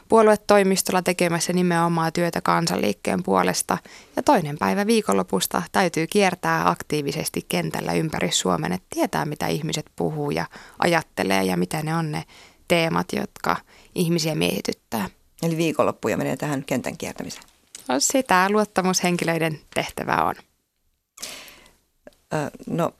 puoluetoimistolla 0.09 1.01
tekemässä 1.01 1.53
nimenomaan 1.53 2.13
työtä 2.13 2.41
kansanliikkeen 2.41 3.23
puolesta. 3.23 3.77
Ja 4.15 4.23
toinen 4.23 4.57
päivä 4.57 4.82
viikonlopusta 4.87 5.63
täytyy 5.71 6.07
kiertää 6.07 6.69
aktiivisesti 6.69 7.45
kentällä 7.49 7.93
ympäri 7.93 8.31
Suomen, 8.31 8.71
että 8.71 8.87
tietää 8.89 9.25
mitä 9.25 9.47
ihmiset 9.47 9.85
puhuu 9.95 10.31
ja 10.31 10.45
ajattelee 10.79 11.43
ja 11.43 11.57
mitä 11.57 11.83
ne 11.83 11.95
on 11.95 12.11
ne 12.11 12.23
teemat, 12.67 13.07
jotka 13.13 13.57
ihmisiä 13.95 14.35
miehityttää. 14.35 15.09
Eli 15.43 15.57
viikonloppuja 15.57 16.17
menee 16.17 16.37
tähän 16.37 16.63
kentän 16.65 16.97
kiertämiseen. 16.97 17.43
No, 17.87 17.99
sitä 17.99 18.49
luottamushenkilöiden 18.49 19.59
tehtävä 19.73 20.23
on. 20.23 20.35
No, 22.67 22.93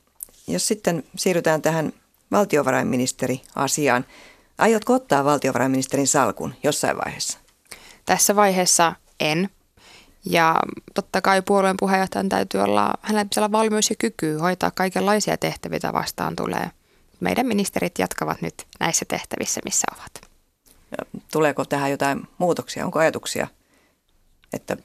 jos 0.46 0.68
sitten 0.68 1.04
siirrytään 1.16 1.62
tähän 1.62 1.92
valtiovarainministeri-asiaan. 2.30 4.04
Aiotko 4.58 4.94
ottaa 4.94 5.24
valtiovarainministerin 5.24 6.06
salkun 6.06 6.54
jossain 6.62 6.96
vaiheessa? 6.96 7.38
Tässä 8.06 8.36
vaiheessa 8.36 8.92
en. 9.20 9.50
Ja 10.24 10.56
totta 10.94 11.20
kai 11.20 11.42
puolueen 11.42 11.76
puheenjohtajan 11.78 12.28
täytyy 12.28 12.60
olla, 12.60 12.94
hänellä 13.02 13.24
pitää 13.24 13.40
olla 13.40 13.52
valmius 13.52 13.90
ja 13.90 13.96
kyky 13.98 14.36
hoitaa 14.36 14.70
kaikenlaisia 14.70 15.36
tehtäviä 15.36 15.92
vastaan 15.92 16.36
tulee. 16.36 16.70
Meidän 17.20 17.46
ministerit 17.46 17.98
jatkavat 17.98 18.42
nyt 18.42 18.54
näissä 18.80 19.04
tehtävissä, 19.08 19.60
missä 19.64 19.86
ovat. 19.96 20.20
Tuleeko 21.32 21.64
tähän 21.64 21.90
jotain 21.90 22.22
muutoksia? 22.38 22.84
Onko 22.84 22.98
ajatuksia, 22.98 23.46
että 24.52 24.76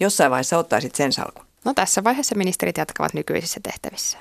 jossain 0.00 0.30
vaiheessa 0.30 0.58
ottaisit 0.58 0.94
sen 0.94 1.12
salkun? 1.12 1.46
No 1.64 1.74
tässä 1.74 2.04
vaiheessa 2.04 2.34
ministerit 2.34 2.76
jatkavat 2.76 3.14
nykyisissä 3.14 3.60
tehtävissä. 3.62 4.18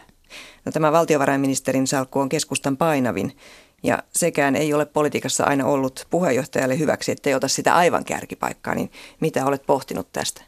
No, 0.65 0.71
tämä 0.71 0.91
valtiovarainministerin 0.91 1.87
salkku 1.87 2.19
on 2.19 2.29
keskustan 2.29 2.77
painavin 2.77 3.37
ja 3.83 4.03
sekään 4.13 4.55
ei 4.55 4.73
ole 4.73 4.85
politiikassa 4.85 5.43
aina 5.43 5.65
ollut 5.65 6.07
puheenjohtajalle 6.09 6.79
hyväksi, 6.79 7.11
ettei 7.11 7.33
ota 7.33 7.47
sitä 7.47 7.75
aivan 7.75 8.05
kärkipaikkaa. 8.05 8.75
Niin 8.75 8.91
mitä 9.19 9.45
olet 9.45 9.65
pohtinut 9.65 10.11
tästä? 10.13 10.41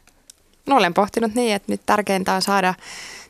No, 0.68 0.76
olen 0.76 0.94
pohtinut 0.94 1.34
niin, 1.34 1.54
että 1.54 1.72
nyt 1.72 1.80
tärkeintä 1.86 2.34
on 2.34 2.42
saada 2.42 2.74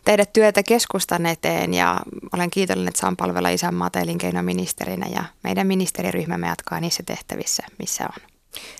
tehdä 0.05 0.27
työtä 0.27 0.62
keskustan 0.62 1.27
eteen 1.27 1.74
ja 1.74 2.01
olen 2.33 2.51
kiitollinen, 2.51 2.88
että 2.88 3.01
saan 3.01 3.16
palvella 3.16 3.48
isänmaata 3.48 4.01
elinkeinoministerinä 4.01 5.07
ja 5.07 5.24
meidän 5.42 5.66
ministeriryhmämme 5.66 6.46
jatkaa 6.46 6.81
niissä 6.81 7.03
tehtävissä, 7.07 7.62
missä 7.79 8.05
on. 8.05 8.22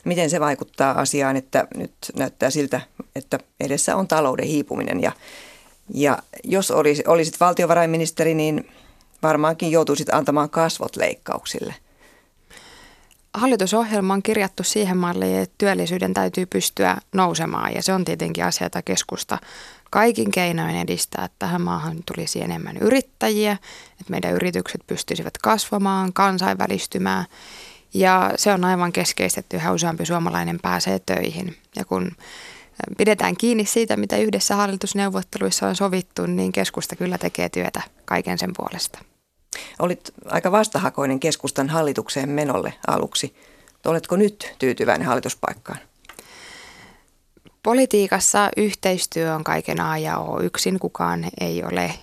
Miten 0.05 0.31
se 0.31 0.41
vaikuttaa 0.41 1.01
asiaan, 1.01 1.37
että 1.37 1.67
nyt 1.75 1.93
näyttää 2.17 2.51
siltä, 2.51 2.81
että 3.17 3.39
edessä 3.61 3.97
on 3.97 4.09
talouden 4.09 4.47
hiipuminen 4.47 5.03
ja, 5.03 5.13
ja 5.95 6.19
jos 6.45 6.71
olisit, 7.07 7.41
valtiovarainministeri, 7.41 8.35
niin 8.35 8.69
varmaankin 9.23 9.71
joutuisit 9.71 10.15
antamaan 10.15 10.51
kasvot 10.51 10.97
leikkauksille. 10.97 11.75
Hallitusohjelma 13.39 14.15
on 14.15 14.23
kirjattu 14.23 14.63
siihen 14.63 14.97
malliin, 14.97 15.39
että 15.39 15.55
työllisyyden 15.59 16.15
täytyy 16.15 16.47
pystyä 16.47 16.97
nousemaan 17.15 17.75
ja 17.75 17.83
se 17.83 17.93
on 17.93 18.05
tietenkin 18.05 18.45
asia, 18.45 18.65
jota 18.65 18.83
keskusta 18.83 19.39
kaikin 19.91 20.31
keinoin 20.31 20.77
edistää, 20.77 21.25
että 21.25 21.37
tähän 21.39 21.63
maahan 21.63 21.99
tulisi 22.07 22.43
enemmän 22.43 22.77
yrittäjiä, 22.77 23.53
että 23.91 24.11
meidän 24.11 24.33
yritykset 24.33 24.81
pystyisivät 24.87 25.39
kasvamaan, 25.39 26.13
kansainvälistymään 26.13 27.25
ja 27.95 28.31
se 28.37 28.53
on 28.53 28.65
aivan 28.65 28.93
keskeistä, 28.93 29.41
että 29.41 29.57
yhä 29.57 29.73
useampi 29.73 30.07
suomalainen 30.07 30.59
pääsee 30.63 30.99
töihin. 30.99 31.57
Ja 31.77 31.85
kun 31.85 32.11
pidetään 32.99 33.37
kiinni 33.37 33.65
siitä, 33.65 33.97
mitä 33.97 34.17
yhdessä 34.17 34.57
hallitusneuvotteluissa 34.57 35.69
on 35.69 35.77
sovittu, 35.77 36.27
niin 36.27 36.53
keskusta 36.53 36.97
kyllä 36.97 37.19
tekee 37.19 37.49
työtä 37.49 37.83
kaiken 38.05 38.39
sen 38.39 38.51
puolesta. 38.57 38.99
Olit 39.79 40.11
aika 40.25 40.53
vastahakoinen 40.53 41.21
keskustan 41.21 41.69
hallitukseen 41.69 42.29
menolle 42.29 42.75
aluksi. 42.87 43.35
Oletko 43.87 44.17
nyt 44.17 44.55
tyytyväinen 44.59 45.07
hallituspaikkaan? 45.07 45.79
Politiikassa 47.63 48.51
yhteistyö 48.57 49.35
on 49.35 49.45
kaiken 49.45 49.81
A 49.81 49.99
ja 49.99 50.19
O. 50.19 50.41
Yksin 50.41 50.79
kukaan 50.79 51.27
ei 51.41 51.65
ole, 51.65 51.95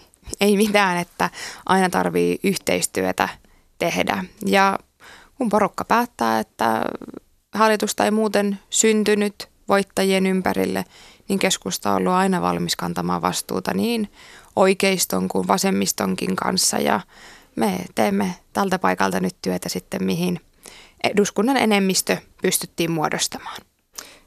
ei 0.41 0.57
mitään, 0.57 0.97
että 0.97 1.29
aina 1.65 1.89
tarvii 1.89 2.39
yhteistyötä 2.43 3.29
tehdä. 3.79 4.23
Ja 4.45 4.79
kun 5.35 5.49
porukka 5.49 5.85
päättää, 5.85 6.39
että 6.39 6.81
hallitusta 7.53 8.05
ei 8.05 8.11
muuten 8.11 8.59
syntynyt 8.69 9.49
voittajien 9.67 10.25
ympärille, 10.25 10.85
niin 11.27 11.39
keskusta 11.39 11.89
on 11.89 11.95
ollut 11.95 12.13
aina 12.13 12.41
valmis 12.41 12.75
kantamaan 12.75 13.21
vastuuta 13.21 13.73
niin 13.73 14.11
oikeiston 14.55 15.27
kuin 15.27 15.47
vasemmistonkin 15.47 16.35
kanssa 16.35 16.79
ja 16.79 16.99
me 17.55 17.79
teemme 17.95 18.35
tältä 18.53 18.79
paikalta 18.79 19.19
nyt 19.19 19.35
työtä 19.41 19.69
sitten, 19.69 20.03
mihin 20.03 20.39
eduskunnan 21.03 21.57
enemmistö 21.57 22.17
pystyttiin 22.41 22.91
muodostamaan. 22.91 23.61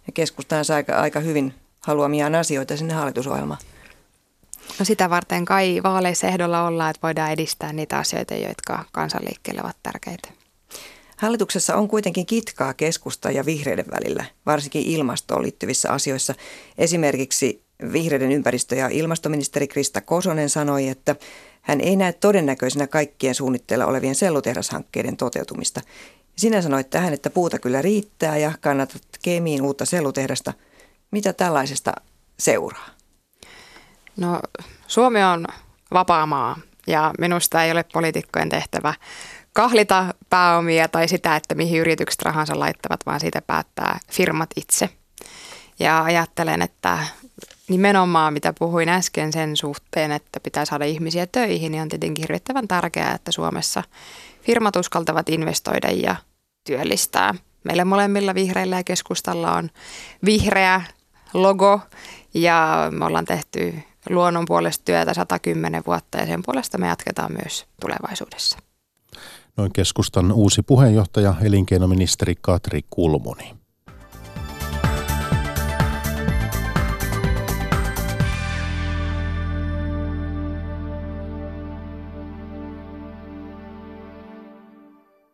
Ja 0.06 0.12
keskustaan 0.12 0.64
saa 0.64 0.76
aika, 0.76 0.94
aika 0.94 1.20
hyvin 1.20 1.54
haluamiaan 1.80 2.34
asioita 2.34 2.76
sinne 2.76 2.94
hallitusohjelmaan. 2.94 3.60
No 4.78 4.84
sitä 4.84 5.10
varten 5.10 5.44
kai 5.44 5.80
vaaleissa 5.82 6.26
ehdolla 6.26 6.66
ollaan, 6.66 6.90
että 6.90 7.02
voidaan 7.02 7.32
edistää 7.32 7.72
niitä 7.72 7.98
asioita, 7.98 8.34
jotka 8.34 8.84
kansanliikkeelle 8.92 9.62
ovat 9.62 9.76
tärkeitä. 9.82 10.28
Hallituksessa 11.16 11.76
on 11.76 11.88
kuitenkin 11.88 12.26
kitkaa 12.26 12.74
keskusta 12.74 13.30
ja 13.30 13.46
vihreiden 13.46 13.86
välillä, 13.90 14.24
varsinkin 14.46 14.82
ilmastoon 14.82 15.42
liittyvissä 15.42 15.90
asioissa. 15.90 16.34
Esimerkiksi 16.78 17.62
vihreiden 17.92 18.32
ympäristö- 18.32 18.74
ja 18.74 18.88
ilmastoministeri 18.88 19.68
Krista 19.68 20.00
Kosonen 20.00 20.50
sanoi, 20.50 20.88
että 20.88 21.16
hän 21.68 21.80
ei 21.80 21.96
näe 21.96 22.12
todennäköisenä 22.12 22.86
kaikkien 22.86 23.34
suunnitteilla 23.34 23.86
olevien 23.86 24.14
sellutehdashankkeiden 24.14 25.16
toteutumista. 25.16 25.80
Sinä 26.36 26.62
sanoit 26.62 26.90
tähän, 26.90 27.14
että 27.14 27.30
puuta 27.30 27.58
kyllä 27.58 27.82
riittää 27.82 28.36
ja 28.36 28.52
kannatat 28.60 29.02
Kemiin 29.22 29.62
uutta 29.62 29.84
sellutehdasta. 29.84 30.52
Mitä 31.10 31.32
tällaisesta 31.32 31.92
seuraa? 32.38 32.88
No 34.16 34.40
Suomi 34.86 35.22
on 35.22 35.46
vapaa 35.92 36.26
maa 36.26 36.56
ja 36.86 37.14
minusta 37.18 37.64
ei 37.64 37.72
ole 37.72 37.84
poliitikkojen 37.92 38.48
tehtävä 38.48 38.94
kahlita 39.52 40.14
pääomia 40.30 40.88
tai 40.88 41.08
sitä, 41.08 41.36
että 41.36 41.54
mihin 41.54 41.80
yritykset 41.80 42.22
rahansa 42.22 42.58
laittavat, 42.58 43.00
vaan 43.06 43.20
siitä 43.20 43.42
päättää 43.42 44.00
firmat 44.12 44.50
itse. 44.56 44.88
Ja 45.78 46.02
ajattelen, 46.02 46.62
että 46.62 46.98
nimenomaan 47.68 48.32
mitä 48.32 48.54
puhuin 48.58 48.88
äsken 48.88 49.32
sen 49.32 49.56
suhteen, 49.56 50.12
että 50.12 50.40
pitää 50.40 50.64
saada 50.64 50.84
ihmisiä 50.84 51.26
töihin, 51.26 51.72
niin 51.72 51.82
on 51.82 51.88
tietenkin 51.88 52.22
hirvittävän 52.22 52.68
tärkeää, 52.68 53.14
että 53.14 53.32
Suomessa 53.32 53.82
firmat 54.42 54.76
uskaltavat 54.76 55.28
investoida 55.28 55.90
ja 55.90 56.16
työllistää. 56.64 57.34
Meillä 57.64 57.84
molemmilla 57.84 58.34
vihreillä 58.34 58.76
ja 58.76 58.84
keskustalla 58.84 59.52
on 59.52 59.70
vihreä 60.24 60.82
logo 61.34 61.80
ja 62.34 62.88
me 62.90 63.04
ollaan 63.04 63.24
tehty 63.24 63.74
luonnon 64.10 64.44
puolesta 64.46 64.84
työtä 64.84 65.14
110 65.14 65.82
vuotta 65.86 66.18
ja 66.18 66.26
sen 66.26 66.42
puolesta 66.46 66.78
me 66.78 66.86
jatketaan 66.86 67.32
myös 67.32 67.66
tulevaisuudessa. 67.80 68.58
Noin 69.56 69.72
keskustan 69.72 70.32
uusi 70.32 70.62
puheenjohtaja, 70.62 71.34
elinkeinoministeri 71.42 72.34
Katri 72.40 72.80
Kulmuni. 72.90 73.57